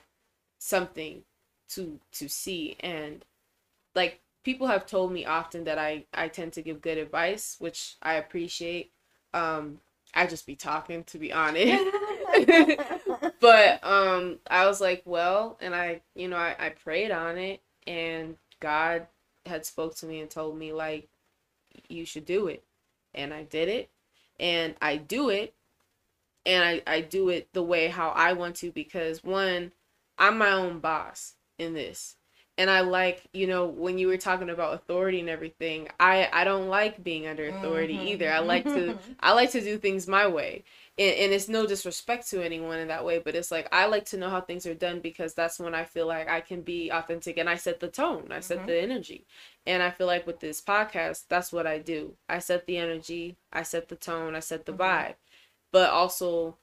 [0.60, 1.24] something
[1.70, 3.26] to to see and
[3.96, 7.96] like people have told me often that i i tend to give good advice which
[8.02, 8.92] i appreciate.
[9.34, 9.80] Um
[10.14, 11.84] i just be talking to be honest.
[13.42, 17.62] But um i was like well and i you know I, I prayed on it
[17.86, 19.08] and god
[19.46, 21.10] had spoke to me and told me like
[21.90, 22.64] you should do it.
[23.14, 23.90] And i did it.
[24.40, 25.54] And I do it
[26.46, 29.72] and I, I do it the way how I want to because one,
[30.18, 32.16] I'm my own boss in this.
[32.58, 36.44] And I like, you know, when you were talking about authority and everything, I I
[36.44, 38.08] don't like being under authority mm-hmm.
[38.08, 38.32] either.
[38.32, 40.64] I like to I like to do things my way
[40.98, 44.06] and, and it's no disrespect to anyone in that way but it's like i like
[44.06, 46.90] to know how things are done because that's when i feel like i can be
[46.90, 48.68] authentic and i set the tone i set mm-hmm.
[48.68, 49.26] the energy
[49.66, 53.36] and i feel like with this podcast that's what i do i set the energy
[53.52, 54.82] i set the tone i set the mm-hmm.
[54.82, 55.16] vibe
[55.72, 56.56] but also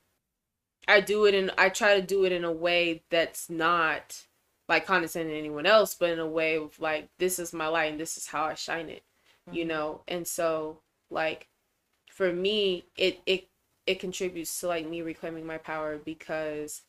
[0.89, 4.25] i do it and i try to do it in a way that's not
[4.73, 8.01] like condescending anyone else but in a way of like this is my light and
[8.01, 9.03] this is how i shine it
[9.49, 9.59] mm-hmm.
[9.59, 10.79] you know and so
[11.11, 11.49] like
[12.11, 13.49] for me it it
[13.87, 16.83] it contributes to like me reclaiming my power because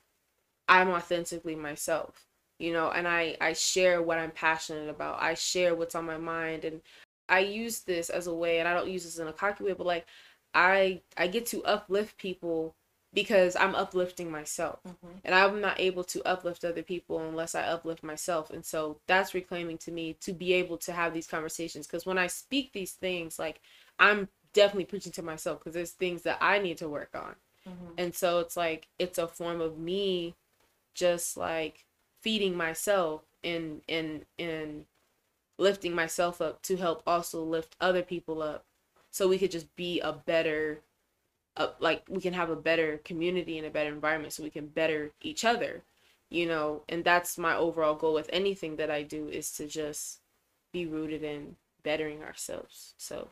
[0.67, 2.27] I'm authentically myself,
[2.59, 5.21] you know, and I I share what I'm passionate about.
[5.21, 6.81] I share what's on my mind and
[7.29, 9.73] I use this as a way and I don't use this in a cocky way,
[9.73, 10.07] but like
[10.53, 12.75] I I get to uplift people
[13.13, 14.79] because I'm uplifting myself.
[14.87, 15.17] Mm-hmm.
[15.23, 18.49] And I'm not able to uplift other people unless I uplift myself.
[18.49, 21.85] And so that's reclaiming to me to be able to have these conversations.
[21.85, 23.61] Because when I speak these things, like
[23.99, 27.35] I'm definitely preaching to myself because there's things that I need to work on.
[27.69, 27.93] Mm-hmm.
[27.97, 30.35] And so it's like, it's a form of me
[30.95, 31.85] just like
[32.21, 34.85] feeding myself and, and, and
[35.59, 38.65] lifting myself up to help also lift other people up
[39.11, 40.81] so we could just be a better
[41.57, 44.67] uh, like we can have a better community and a better environment so we can
[44.67, 45.83] better each other
[46.33, 46.81] you know?
[46.89, 50.19] And that's my overall goal with anything that i do is to just
[50.73, 52.95] be rooted in bettering ourselves.
[52.97, 53.29] So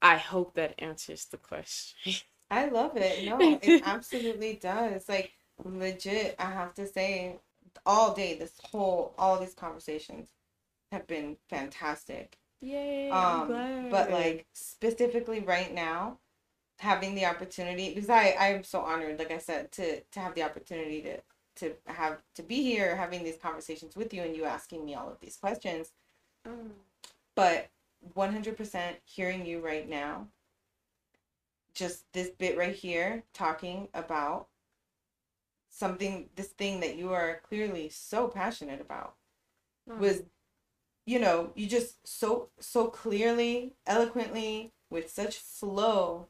[0.00, 2.14] i hope that answers the question.
[2.52, 3.24] I love it.
[3.24, 5.08] No it absolutely does.
[5.08, 5.32] Like
[5.62, 7.36] legit i have to say
[7.84, 10.30] all day this whole all these conversations
[10.92, 12.38] have been fantastic.
[12.62, 16.19] Yay, um but like specifically right now
[16.80, 20.34] having the opportunity because I I am so honored, like I said, to to have
[20.34, 21.20] the opportunity to
[21.56, 25.08] to have to be here having these conversations with you and you asking me all
[25.08, 25.92] of these questions.
[26.46, 26.70] Mm.
[27.34, 27.68] But
[28.16, 30.28] 100% hearing you right now,
[31.74, 34.46] just this bit right here talking about
[35.68, 39.14] something, this thing that you are clearly so passionate about
[39.88, 39.98] mm.
[39.98, 40.22] was,
[41.04, 46.28] you know, you just so, so clearly, eloquently, with such flow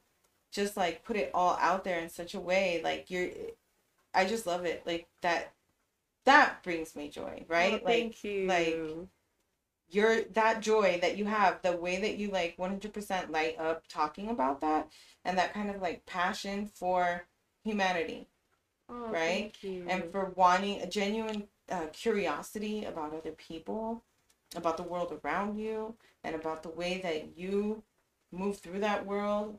[0.51, 3.31] just like put it all out there in such a way like you're
[4.15, 4.83] I just love it.
[4.87, 5.53] Like that
[6.25, 7.81] that brings me joy, right?
[7.83, 8.47] Oh, like you.
[8.47, 8.79] like
[9.91, 14.29] your that joy that you have, the way that you like 100% light up talking
[14.29, 14.89] about that
[15.25, 17.27] and that kind of like passion for
[17.65, 18.29] humanity.
[18.89, 19.55] Oh, right?
[19.63, 24.03] And for wanting a genuine uh, curiosity about other people,
[24.57, 25.95] about the world around you,
[26.25, 27.83] and about the way that you
[28.33, 29.59] move through that world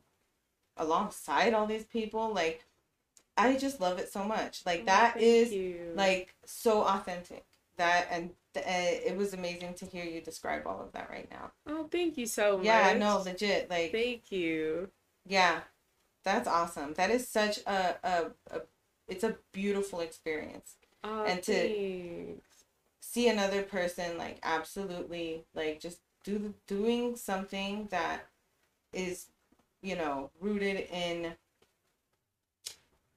[0.78, 2.66] alongside all these people like
[3.38, 4.66] i just love it so much.
[4.66, 5.92] Like oh, that is you.
[5.96, 7.46] like so authentic.
[7.78, 11.52] That and uh, it was amazing to hear you describe all of that right now.
[11.68, 14.90] Oh thank you so much yeah no legit like thank you.
[15.26, 15.62] Yeah
[16.24, 16.94] that's awesome.
[16.96, 18.62] That is such a a, a
[19.08, 20.76] it's a beautiful experience.
[21.04, 22.66] Oh, and to thanks.
[23.00, 28.28] see another person like absolutely like just do doing something that
[28.94, 29.28] is
[29.82, 31.34] you know, rooted in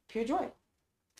[0.08, 0.48] pure joy.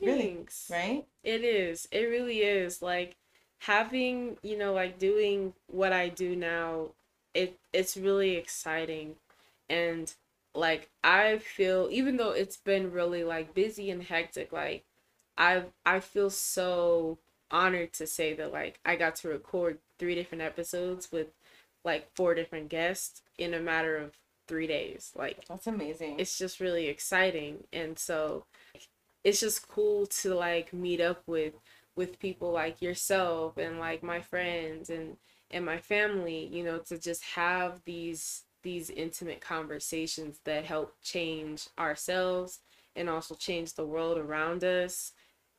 [0.00, 0.66] Thanks.
[0.70, 1.06] Really, right?
[1.22, 1.88] It is.
[1.90, 2.82] It really is.
[2.82, 3.16] Like
[3.58, 6.88] having, you know, like doing what I do now,
[7.34, 9.16] it it's really exciting.
[9.68, 10.12] And
[10.54, 14.84] like I feel even though it's been really like busy and hectic, like
[15.38, 17.18] I I feel so
[17.50, 21.28] honored to say that like I got to record three different episodes with
[21.84, 24.12] like four different guests in a matter of
[24.46, 25.12] three days.
[25.16, 26.18] Like that's amazing.
[26.18, 28.44] It's just really exciting, and so
[29.22, 31.54] it's just cool to like meet up with
[31.96, 35.16] with people like yourself and like my friends and
[35.50, 36.46] and my family.
[36.52, 42.60] You know, to just have these these intimate conversations that help change ourselves
[42.96, 45.12] and also change the world around us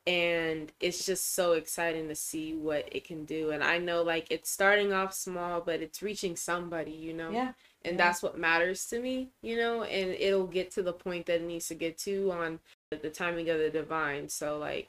[0.06, 4.26] and it's just so exciting to see what it can do and i know like
[4.30, 7.52] it's starting off small but it's reaching somebody you know yeah
[7.86, 8.06] and mm-hmm.
[8.06, 11.46] that's what matters to me you know and it'll get to the point that it
[11.46, 12.58] needs to get to on
[12.90, 14.88] the timing of the divine so like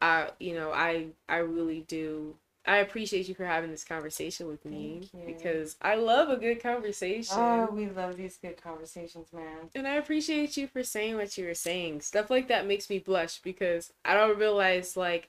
[0.00, 4.64] i you know i i really do I appreciate you for having this conversation with
[4.64, 7.34] me because I love a good conversation.
[7.36, 9.70] Oh, we love these good conversations, man.
[9.74, 12.02] And I appreciate you for saying what you were saying.
[12.02, 15.28] Stuff like that makes me blush because I don't realize like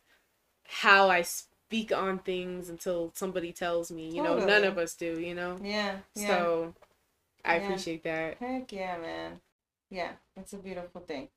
[0.67, 4.09] how I speak on things until somebody tells me.
[4.09, 4.41] You totally.
[4.41, 5.19] know, none of us do.
[5.19, 5.57] You know.
[5.63, 5.95] Yeah.
[6.13, 6.27] yeah.
[6.27, 6.75] So
[7.45, 7.63] I yeah.
[7.63, 8.37] appreciate that.
[8.37, 9.39] Heck yeah, man.
[9.89, 11.27] Yeah, it's a beautiful thing.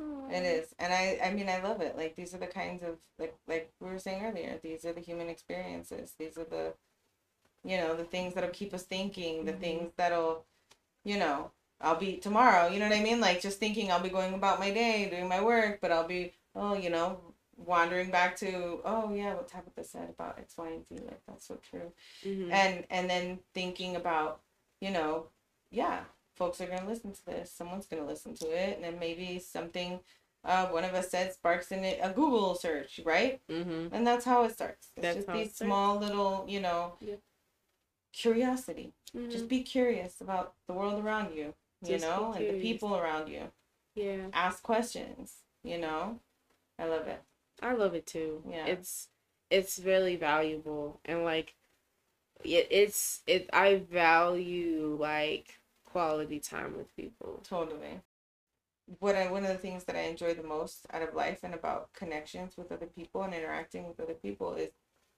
[0.00, 0.30] Aww.
[0.30, 1.96] It is, and I I mean I love it.
[1.96, 4.58] Like these are the kinds of like like we were saying earlier.
[4.62, 6.14] These are the human experiences.
[6.18, 6.74] These are the,
[7.64, 9.44] you know, the things that'll keep us thinking.
[9.44, 9.60] The mm-hmm.
[9.60, 10.44] things that'll,
[11.04, 11.50] you know,
[11.80, 12.68] I'll be tomorrow.
[12.68, 13.20] You know what I mean?
[13.20, 16.32] Like just thinking I'll be going about my day, doing my work, but I'll be
[16.54, 17.20] oh you know
[17.56, 21.46] wandering back to oh yeah what Tabitha said about X Y and Z like that's
[21.46, 21.92] so true,
[22.24, 22.52] mm-hmm.
[22.52, 24.40] and and then thinking about
[24.80, 25.28] you know
[25.76, 26.00] yeah,
[26.34, 27.52] folks are gonna listen to this.
[27.52, 30.00] Someone's gonna listen to it, and then maybe something
[30.42, 33.40] uh, one of us said sparks in it a Google search, right?
[33.50, 33.94] Mm-hmm.
[33.94, 34.88] And that's how it starts.
[34.96, 37.20] It's that's just these small little, you know, yep.
[38.12, 38.94] curiosity.
[39.14, 39.30] Mm-hmm.
[39.30, 41.52] Just be curious about the world around you,
[41.82, 43.42] you just know, and the people around you.
[43.94, 44.28] Yeah.
[44.32, 46.20] Ask questions, you know.
[46.78, 47.22] I love it.
[47.60, 48.42] I love it too.
[48.48, 48.66] Yeah.
[48.66, 49.08] It's
[49.50, 51.54] it's really valuable and like
[52.44, 55.58] it, it's it I value like
[55.96, 57.40] quality time with people.
[57.42, 58.02] Totally.
[58.98, 61.54] what I one of the things that I enjoy the most out of life and
[61.54, 64.72] about connections with other people and interacting with other people is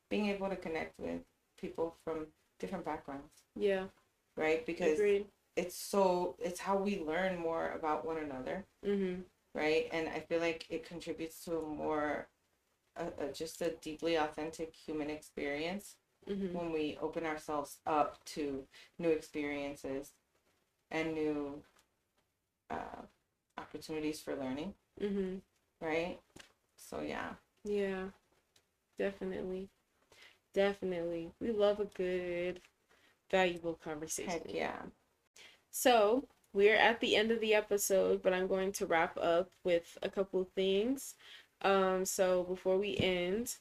[0.09, 1.23] being able to connect with
[1.61, 2.29] people from
[2.61, 3.43] different backgrounds.
[3.57, 3.87] Yeah.
[4.37, 4.65] Right?
[4.65, 5.27] Because Agreed.
[5.57, 8.65] it's so it's how we learn more about one another.
[8.87, 9.23] Mm-hmm.
[9.55, 9.89] Right?
[9.91, 12.29] And I feel like it contributes to a more
[12.95, 15.97] a, a just a deeply authentic human experience
[16.31, 16.57] mm-hmm.
[16.57, 18.63] when we open ourselves up to
[18.97, 20.13] new experiences
[20.91, 21.63] and new
[22.71, 23.03] uh,
[23.57, 24.75] opportunities for learning.
[25.01, 25.37] Mm-hmm.
[25.85, 26.19] Right?
[26.77, 27.31] So, yeah.
[27.65, 28.05] Yeah,
[28.99, 29.69] definitely.
[30.55, 31.31] Definitely.
[31.41, 32.61] We love a good,
[33.31, 34.31] valuable conversation.
[34.31, 34.83] Heck yeah.
[35.71, 39.99] So, we're at the end of the episode, but I'm going to wrap up with
[40.03, 41.15] a couple things.
[41.63, 43.57] Um, so before we end,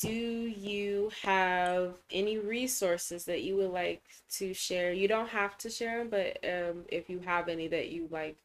[0.00, 4.92] do you have any resources that you would like to share?
[4.92, 8.38] You don't have to share them, but um, if you have any that you like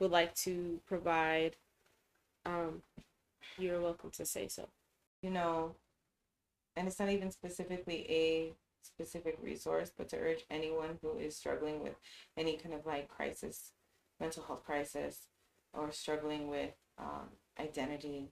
[0.00, 1.54] would like to provide,
[2.44, 2.82] um,
[3.56, 4.68] you're welcome to say so.
[5.22, 5.76] You know,
[6.76, 8.52] and it's not even specifically a
[8.82, 11.94] specific resource, but to urge anyone who is struggling with
[12.36, 13.70] any kind of like crisis,
[14.18, 15.28] mental health crisis,
[15.72, 17.28] or struggling with um,
[17.60, 18.30] identity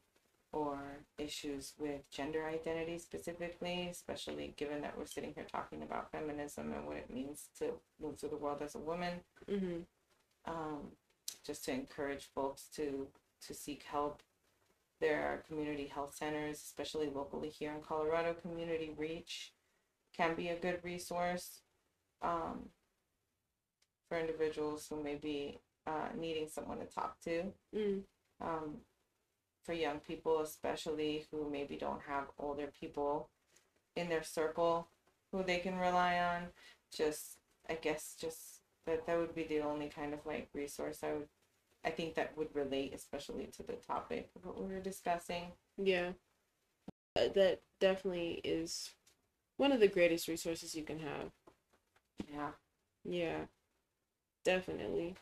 [0.52, 6.72] or issues with gender identity specifically, especially given that we're sitting here talking about feminism
[6.72, 7.72] and what it means to
[8.02, 9.20] move through the world as a woman.
[9.48, 9.80] Mm-hmm.
[10.46, 10.92] Um,
[11.46, 13.08] just to encourage folks to
[13.46, 14.22] to seek help.
[15.00, 18.34] There are community health centers, especially locally here in Colorado.
[18.34, 19.52] Community Reach
[20.14, 21.60] can be a good resource
[22.20, 22.68] um,
[24.08, 27.44] for individuals who may be uh, needing someone to talk to.
[27.74, 28.02] Mm.
[28.42, 28.76] Um,
[29.70, 33.28] for young people, especially who maybe don't have older people
[33.94, 34.88] in their circle
[35.30, 36.48] who they can rely on.
[36.92, 41.12] Just, I guess, just that that would be the only kind of like resource I
[41.12, 41.28] would,
[41.84, 45.52] I think that would relate, especially to the topic of what we were discussing.
[45.78, 46.10] Yeah,
[47.16, 48.90] uh, that definitely is
[49.56, 51.30] one of the greatest resources you can have.
[52.32, 52.50] Yeah.
[53.04, 53.44] Yeah.
[54.44, 55.14] Definitely.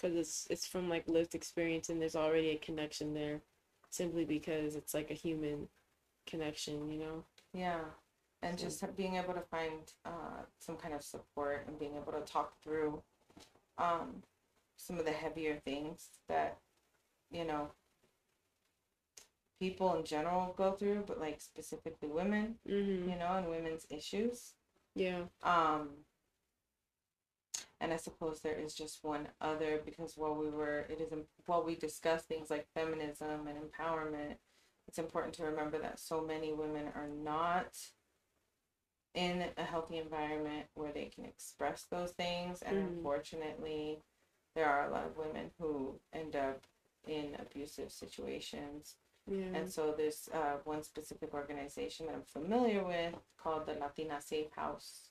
[0.00, 3.40] Cuz it's it's from like lived experience and there's already a connection there
[3.92, 5.68] simply because it's like a human
[6.26, 7.24] connection, you know?
[7.52, 7.80] Yeah.
[8.42, 8.66] And so.
[8.66, 12.54] just being able to find uh, some kind of support and being able to talk
[12.62, 13.02] through
[13.78, 14.22] um,
[14.76, 16.56] some of the heavier things that,
[17.30, 17.70] you know,
[19.60, 23.10] people in general go through, but like specifically women, mm-hmm.
[23.10, 24.54] you know, and women's issues.
[24.94, 25.20] Yeah.
[25.42, 25.90] Um,
[27.82, 31.12] and I suppose there is just one other because while we were, it is
[31.46, 34.36] while we discuss things like feminism and empowerment,
[34.86, 37.76] it's important to remember that so many women are not
[39.14, 42.88] in a healthy environment where they can express those things, and mm.
[42.88, 43.98] unfortunately,
[44.54, 46.62] there are a lot of women who end up
[47.06, 48.94] in abusive situations.
[49.28, 49.54] Yeah.
[49.54, 54.52] And so there's uh, one specific organization that I'm familiar with called the Latina Safe
[54.56, 55.08] House.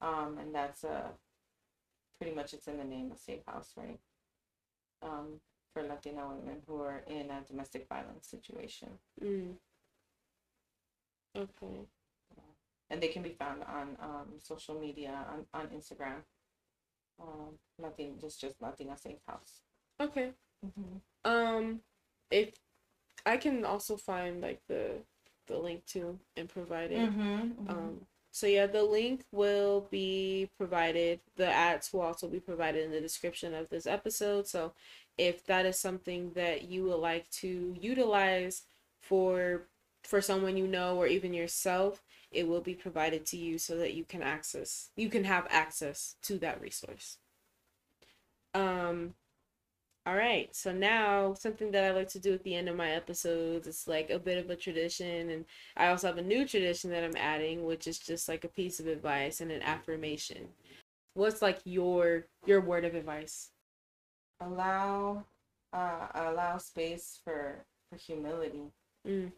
[0.00, 1.10] Um, and that's a
[2.20, 3.98] pretty much it's in the name of safe house, right?
[5.02, 5.40] Um,
[5.72, 8.88] for Latino women who are in a domestic violence situation.
[9.22, 9.54] Mm.
[11.36, 11.86] Okay.
[12.90, 16.22] And they can be found on um, social media on, on Instagram.
[17.20, 19.60] Um, Latin, just just Latina Safe House.
[20.00, 20.30] Okay.
[20.64, 21.30] Mm-hmm.
[21.30, 21.80] Um,
[22.30, 22.54] if
[23.26, 25.02] I can also find like the
[25.48, 27.10] the link to and provide it.
[27.10, 27.70] Mm-hmm, mm-hmm.
[27.70, 28.00] Um,
[28.30, 31.20] so yeah, the link will be provided.
[31.36, 34.46] The ads will also be provided in the description of this episode.
[34.46, 34.72] So
[35.16, 38.62] if that is something that you would like to utilize
[39.00, 39.68] for
[40.04, 43.94] for someone you know or even yourself, it will be provided to you so that
[43.94, 47.18] you can access you can have access to that resource.
[48.54, 49.14] Um
[50.08, 52.92] all right, so now something that I like to do at the end of my
[52.92, 55.44] episodes, it's like a bit of a tradition, and
[55.76, 58.80] I also have a new tradition that I'm adding, which is just like a piece
[58.80, 60.48] of advice and an affirmation.
[61.12, 63.50] What's like your your word of advice?
[64.40, 65.24] Allow,
[65.74, 68.72] uh, allow space for for humility,
[69.06, 69.30] mm.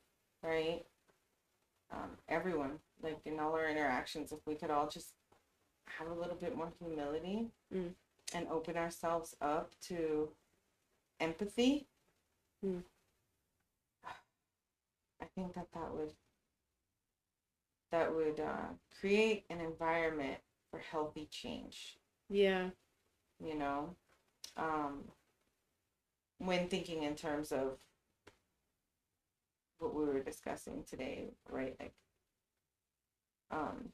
[0.45, 0.85] right?
[1.91, 5.15] Um, everyone, like in all our interactions, if we could all just
[5.99, 7.91] have a little bit more humility mm.
[8.33, 10.29] and open ourselves up to
[11.21, 11.87] empathy,
[12.63, 12.79] hmm.
[15.21, 16.15] I think that that would
[17.93, 20.39] that would uh, create an environment
[20.71, 21.99] for healthy change.
[22.29, 22.71] Yeah.
[23.45, 23.97] You know,
[24.57, 25.05] um,
[26.39, 27.79] when thinking in terms of
[29.79, 31.75] what we were discussing today, right?
[31.81, 31.95] Like,
[33.51, 33.89] um,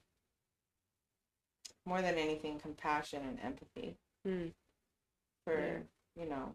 [1.87, 3.97] more than anything, compassion and empathy
[4.27, 4.53] mm.
[5.45, 6.23] for, yeah.
[6.23, 6.53] you know,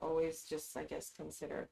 [0.00, 1.68] always just, I guess, consider.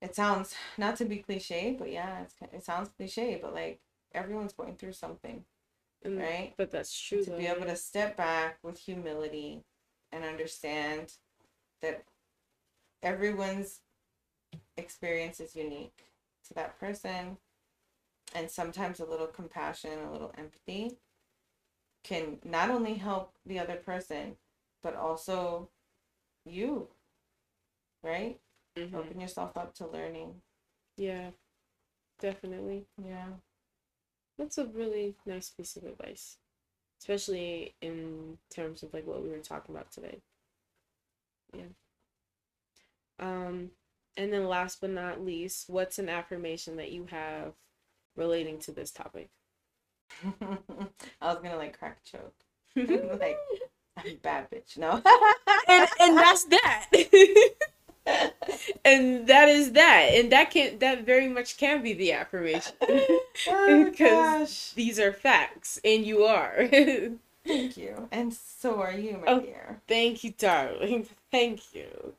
[0.00, 3.80] It sounds not to be cliche, but yeah, it's, it sounds cliche, but like
[4.14, 5.44] everyone's going through something,
[6.04, 6.54] mm, right?
[6.56, 7.24] But that's true.
[7.24, 9.64] To though, be able to step back with humility
[10.12, 11.14] and understand
[11.80, 12.04] that
[13.02, 13.80] everyone's
[14.76, 16.06] experience is unique
[16.48, 17.38] to that person
[18.34, 20.96] and sometimes a little compassion a little empathy
[22.02, 24.36] can not only help the other person
[24.82, 25.68] but also
[26.44, 26.88] you
[28.02, 28.38] right?
[28.76, 28.96] Mm-hmm.
[28.96, 30.34] open yourself up to learning.
[30.96, 31.30] Yeah
[32.20, 32.86] definitely.
[33.04, 33.26] Yeah.
[34.38, 36.38] That's a really nice piece of advice
[37.00, 40.20] especially in terms of like what we were talking about today.
[41.52, 41.64] Yeah.
[43.18, 43.70] Um
[44.16, 47.52] and then last but not least what's an affirmation that you have
[48.16, 49.28] relating to this topic?
[50.40, 50.56] I
[51.20, 52.34] was gonna like crack a joke.
[53.20, 53.38] Like
[53.96, 54.78] i'm a bad bitch.
[54.78, 55.02] No
[55.68, 56.86] and and that's that.
[58.84, 60.10] And that is that.
[60.12, 62.74] And that can that very much can be the affirmation.
[63.48, 66.68] Oh, because these are facts and you are.
[67.44, 68.08] Thank you.
[68.12, 69.80] And so are you my oh, dear.
[69.88, 71.08] thank you darling.
[71.30, 72.14] Thank you.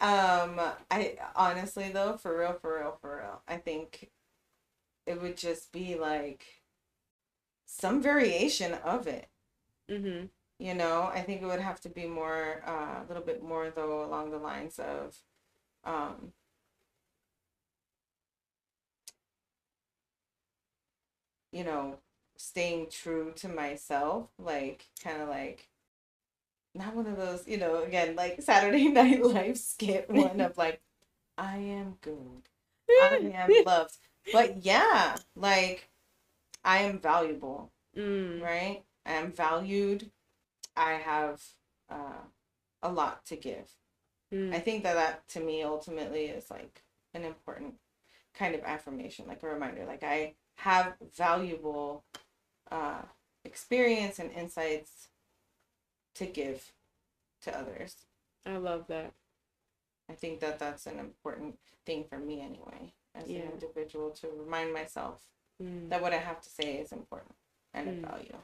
[0.00, 0.60] Um
[0.90, 4.10] i honestly though for real for real for real i think
[5.06, 6.44] it would just be like
[7.66, 9.28] some variation of it.
[9.90, 10.26] Mm-hmm.
[10.58, 13.70] You know i think it would have to be more uh, a little bit more
[13.70, 15.16] though along the lines of
[15.84, 16.32] um,
[21.52, 21.98] you know,
[22.36, 25.68] staying true to myself, like kind of like
[26.74, 30.80] not one of those, you know, again, like Saturday Night Live skit one of like,
[31.36, 32.48] I am good.
[32.98, 33.96] I am loved.
[34.32, 35.88] But yeah, like
[36.64, 37.72] I am valuable.
[37.96, 38.42] Mm.
[38.42, 38.84] Right?
[39.06, 40.10] I am valued.
[40.78, 41.42] I have
[41.90, 42.24] uh,
[42.82, 43.70] a lot to give.
[44.32, 44.54] Mm.
[44.54, 46.82] I think that that to me ultimately is like
[47.14, 47.74] an important
[48.34, 49.84] kind of affirmation, like a reminder.
[49.86, 52.04] Like I have valuable
[52.70, 53.02] uh,
[53.44, 55.08] experience and insights
[56.16, 56.72] to give
[57.42, 57.96] to others.
[58.44, 59.12] I love that.
[60.10, 63.40] I think that that's an important thing for me anyway, as yeah.
[63.40, 65.22] an individual, to remind myself
[65.62, 65.88] mm.
[65.90, 67.34] that what I have to say is important
[67.74, 67.92] and mm.
[67.92, 68.36] of value.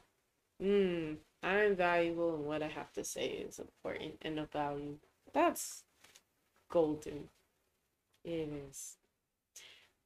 [0.63, 1.17] Mm.
[1.45, 4.97] I'm valuable, and what I have to say is important and of value.
[5.33, 5.83] That's
[6.71, 7.29] golden.
[8.25, 8.97] It is.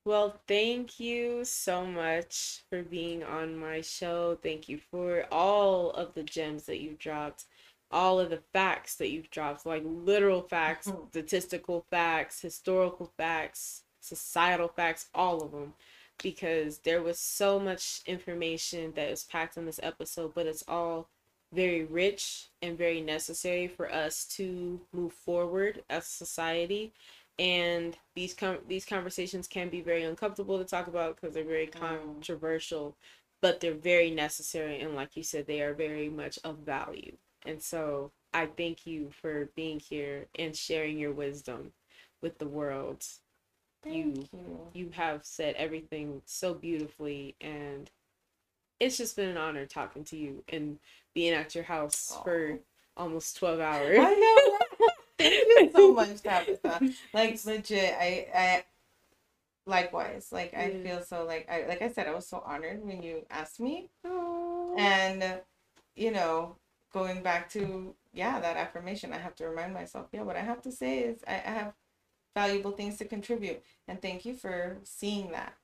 [0.05, 4.39] Well, thank you so much for being on my show.
[4.43, 7.45] Thank you for all of the gems that you've dropped,
[7.91, 11.09] all of the facts that you've dropped, like literal facts, mm-hmm.
[11.11, 15.75] statistical facts, historical facts, societal facts, all of them.
[16.21, 21.09] Because there was so much information that was packed in this episode, but it's all
[21.53, 26.93] very rich and very necessary for us to move forward as a society.
[27.39, 31.69] And these com- these conversations can be very uncomfortable to talk about because they're very
[31.69, 31.73] mm.
[31.73, 32.97] controversial
[33.41, 37.17] but they're very necessary and like you said they are very much of value.
[37.47, 41.73] And so i thank you for being here and sharing your wisdom
[42.21, 43.05] with the world.
[43.87, 44.61] You, you.
[44.75, 47.89] you have said everything so beautifully and
[48.81, 50.79] it's just been an honor talking to you and
[51.15, 52.25] being at your house Aww.
[52.25, 52.59] for
[52.97, 53.99] almost 12 hours.
[54.01, 54.89] I know.
[55.19, 56.81] Thank you so much, Tabitha.
[57.13, 58.65] Like legit, I I
[59.67, 60.29] likewise.
[60.31, 63.27] Like I feel so like I like I said, I was so honored when you
[63.31, 63.91] asked me.
[64.07, 64.79] Aww.
[64.79, 65.41] And
[65.97, 66.57] you know,
[66.93, 70.63] going back to yeah, that affirmation, I have to remind myself, yeah, what I have
[70.63, 71.73] to say is I, I have
[72.35, 73.63] valuable things to contribute.
[73.87, 75.55] And thank you for seeing that.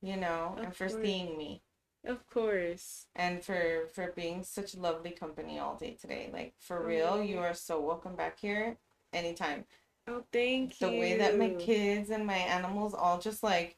[0.00, 1.02] You know, of and for course.
[1.02, 1.62] seeing me.
[2.04, 3.06] Of course.
[3.14, 6.30] And for for being such lovely company all day today.
[6.32, 7.20] Like for real, oh.
[7.20, 8.76] you are so welcome back here
[9.12, 9.64] anytime.
[10.06, 10.92] Oh, thank the you.
[10.92, 13.76] The way that my kids and my animals all just like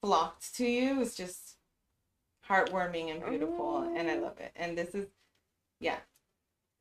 [0.00, 1.56] flocked to you is just
[2.48, 3.94] heartwarming and beautiful oh.
[3.96, 4.22] and I oh.
[4.22, 4.52] love it.
[4.56, 5.06] And this is
[5.80, 5.98] yeah.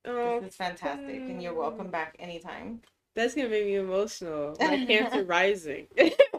[0.06, 2.82] Oh, this is fantastic and you're welcome back anytime.
[3.16, 4.58] That's gonna make me emotional.
[4.60, 5.88] My cancer rising.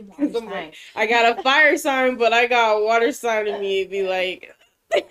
[0.18, 3.84] like, I got a fire sign, but I got a water sign in me.
[3.84, 4.54] Be like,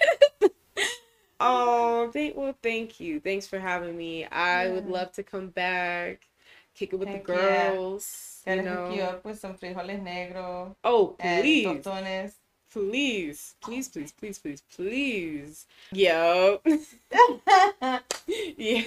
[1.39, 3.19] oh, thank well, thank you.
[3.19, 4.25] Thanks for having me.
[4.25, 4.73] I yeah.
[4.73, 6.27] would love to come back,
[6.75, 8.41] kick it with Heck the girls.
[8.45, 8.55] Yeah.
[8.55, 10.75] You know, hook you up with some frijoles negro.
[10.83, 11.65] Oh, please.
[11.65, 12.33] tostones.
[12.71, 15.65] Please, please, please, please, please, please.
[15.91, 16.61] Yo.
[18.57, 18.83] yeah.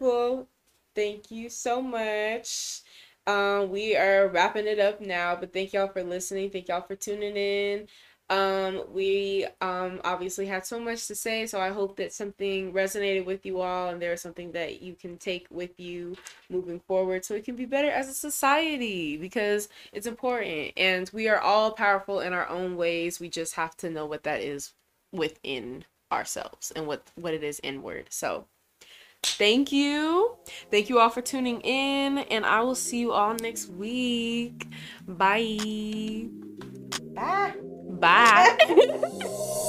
[0.00, 0.48] Well,
[0.92, 2.80] thank you so much.
[3.26, 6.50] Um, we are wrapping it up now, but thank y'all for listening.
[6.50, 7.88] Thank y'all for tuning in.
[8.30, 13.26] Um, we um, obviously had so much to say, so I hope that something resonated
[13.26, 16.16] with you all and there's something that you can take with you
[16.48, 21.28] moving forward so we can be better as a society because it's important and we
[21.28, 23.20] are all powerful in our own ways.
[23.20, 24.72] We just have to know what that is
[25.12, 28.06] within ourselves and what what it is inward.
[28.10, 28.46] So,
[29.22, 30.36] thank you.
[30.70, 34.68] Thank you all for tuning in and I will see you all next week.
[35.06, 36.28] Bye.
[37.14, 37.54] Bye.
[38.00, 39.68] Bye.